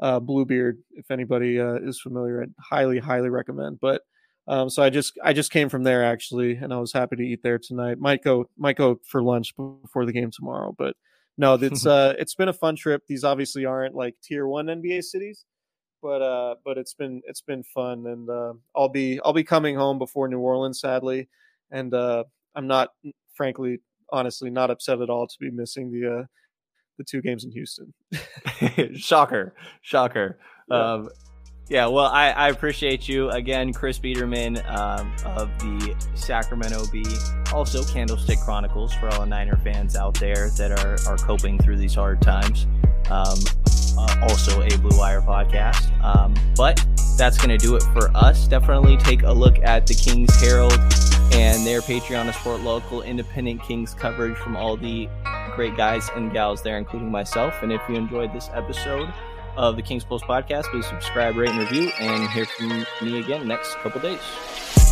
[0.00, 3.78] Uh, Bluebeard, if anybody uh, is familiar, I'd highly, highly recommend.
[3.80, 4.02] But
[4.46, 7.22] um, so I just I just came from there actually, and I was happy to
[7.22, 7.98] eat there tonight.
[7.98, 10.96] Might go might go for lunch before the game tomorrow, but
[11.38, 13.02] no, it's uh it's been a fun trip.
[13.08, 15.44] These obviously aren't like tier one NBA cities,
[16.02, 19.76] but uh but it's been it's been fun, and uh, I'll be I'll be coming
[19.76, 21.28] home before New Orleans, sadly,
[21.70, 22.24] and uh,
[22.54, 22.90] I'm not
[23.34, 23.80] frankly
[24.14, 26.24] honestly not upset at all to be missing the uh
[26.98, 27.92] the two games in Houston.
[28.94, 30.38] shocker, shocker.
[30.70, 30.92] Yeah.
[30.92, 31.08] Um,
[31.68, 37.04] yeah, well, I, I appreciate you again, Chris Biederman um, of the Sacramento Bee,
[37.54, 41.78] also Candlestick Chronicles for all the Niner fans out there that are, are coping through
[41.78, 42.66] these hard times.
[43.10, 43.38] Um,
[43.96, 45.90] uh, also a Blue Wire podcast.
[46.02, 46.84] Um, but
[47.16, 48.46] that's going to do it for us.
[48.46, 50.78] Definitely take a look at the Kings Herald
[51.32, 55.08] and their Patreon of Sport Local independent Kings coverage from all the
[55.54, 57.62] great guys and gals there, including myself.
[57.62, 59.12] And if you enjoyed this episode
[59.56, 63.46] of the Kings Post podcast, please subscribe, rate, and review, and hear from me again
[63.46, 64.83] next couple days.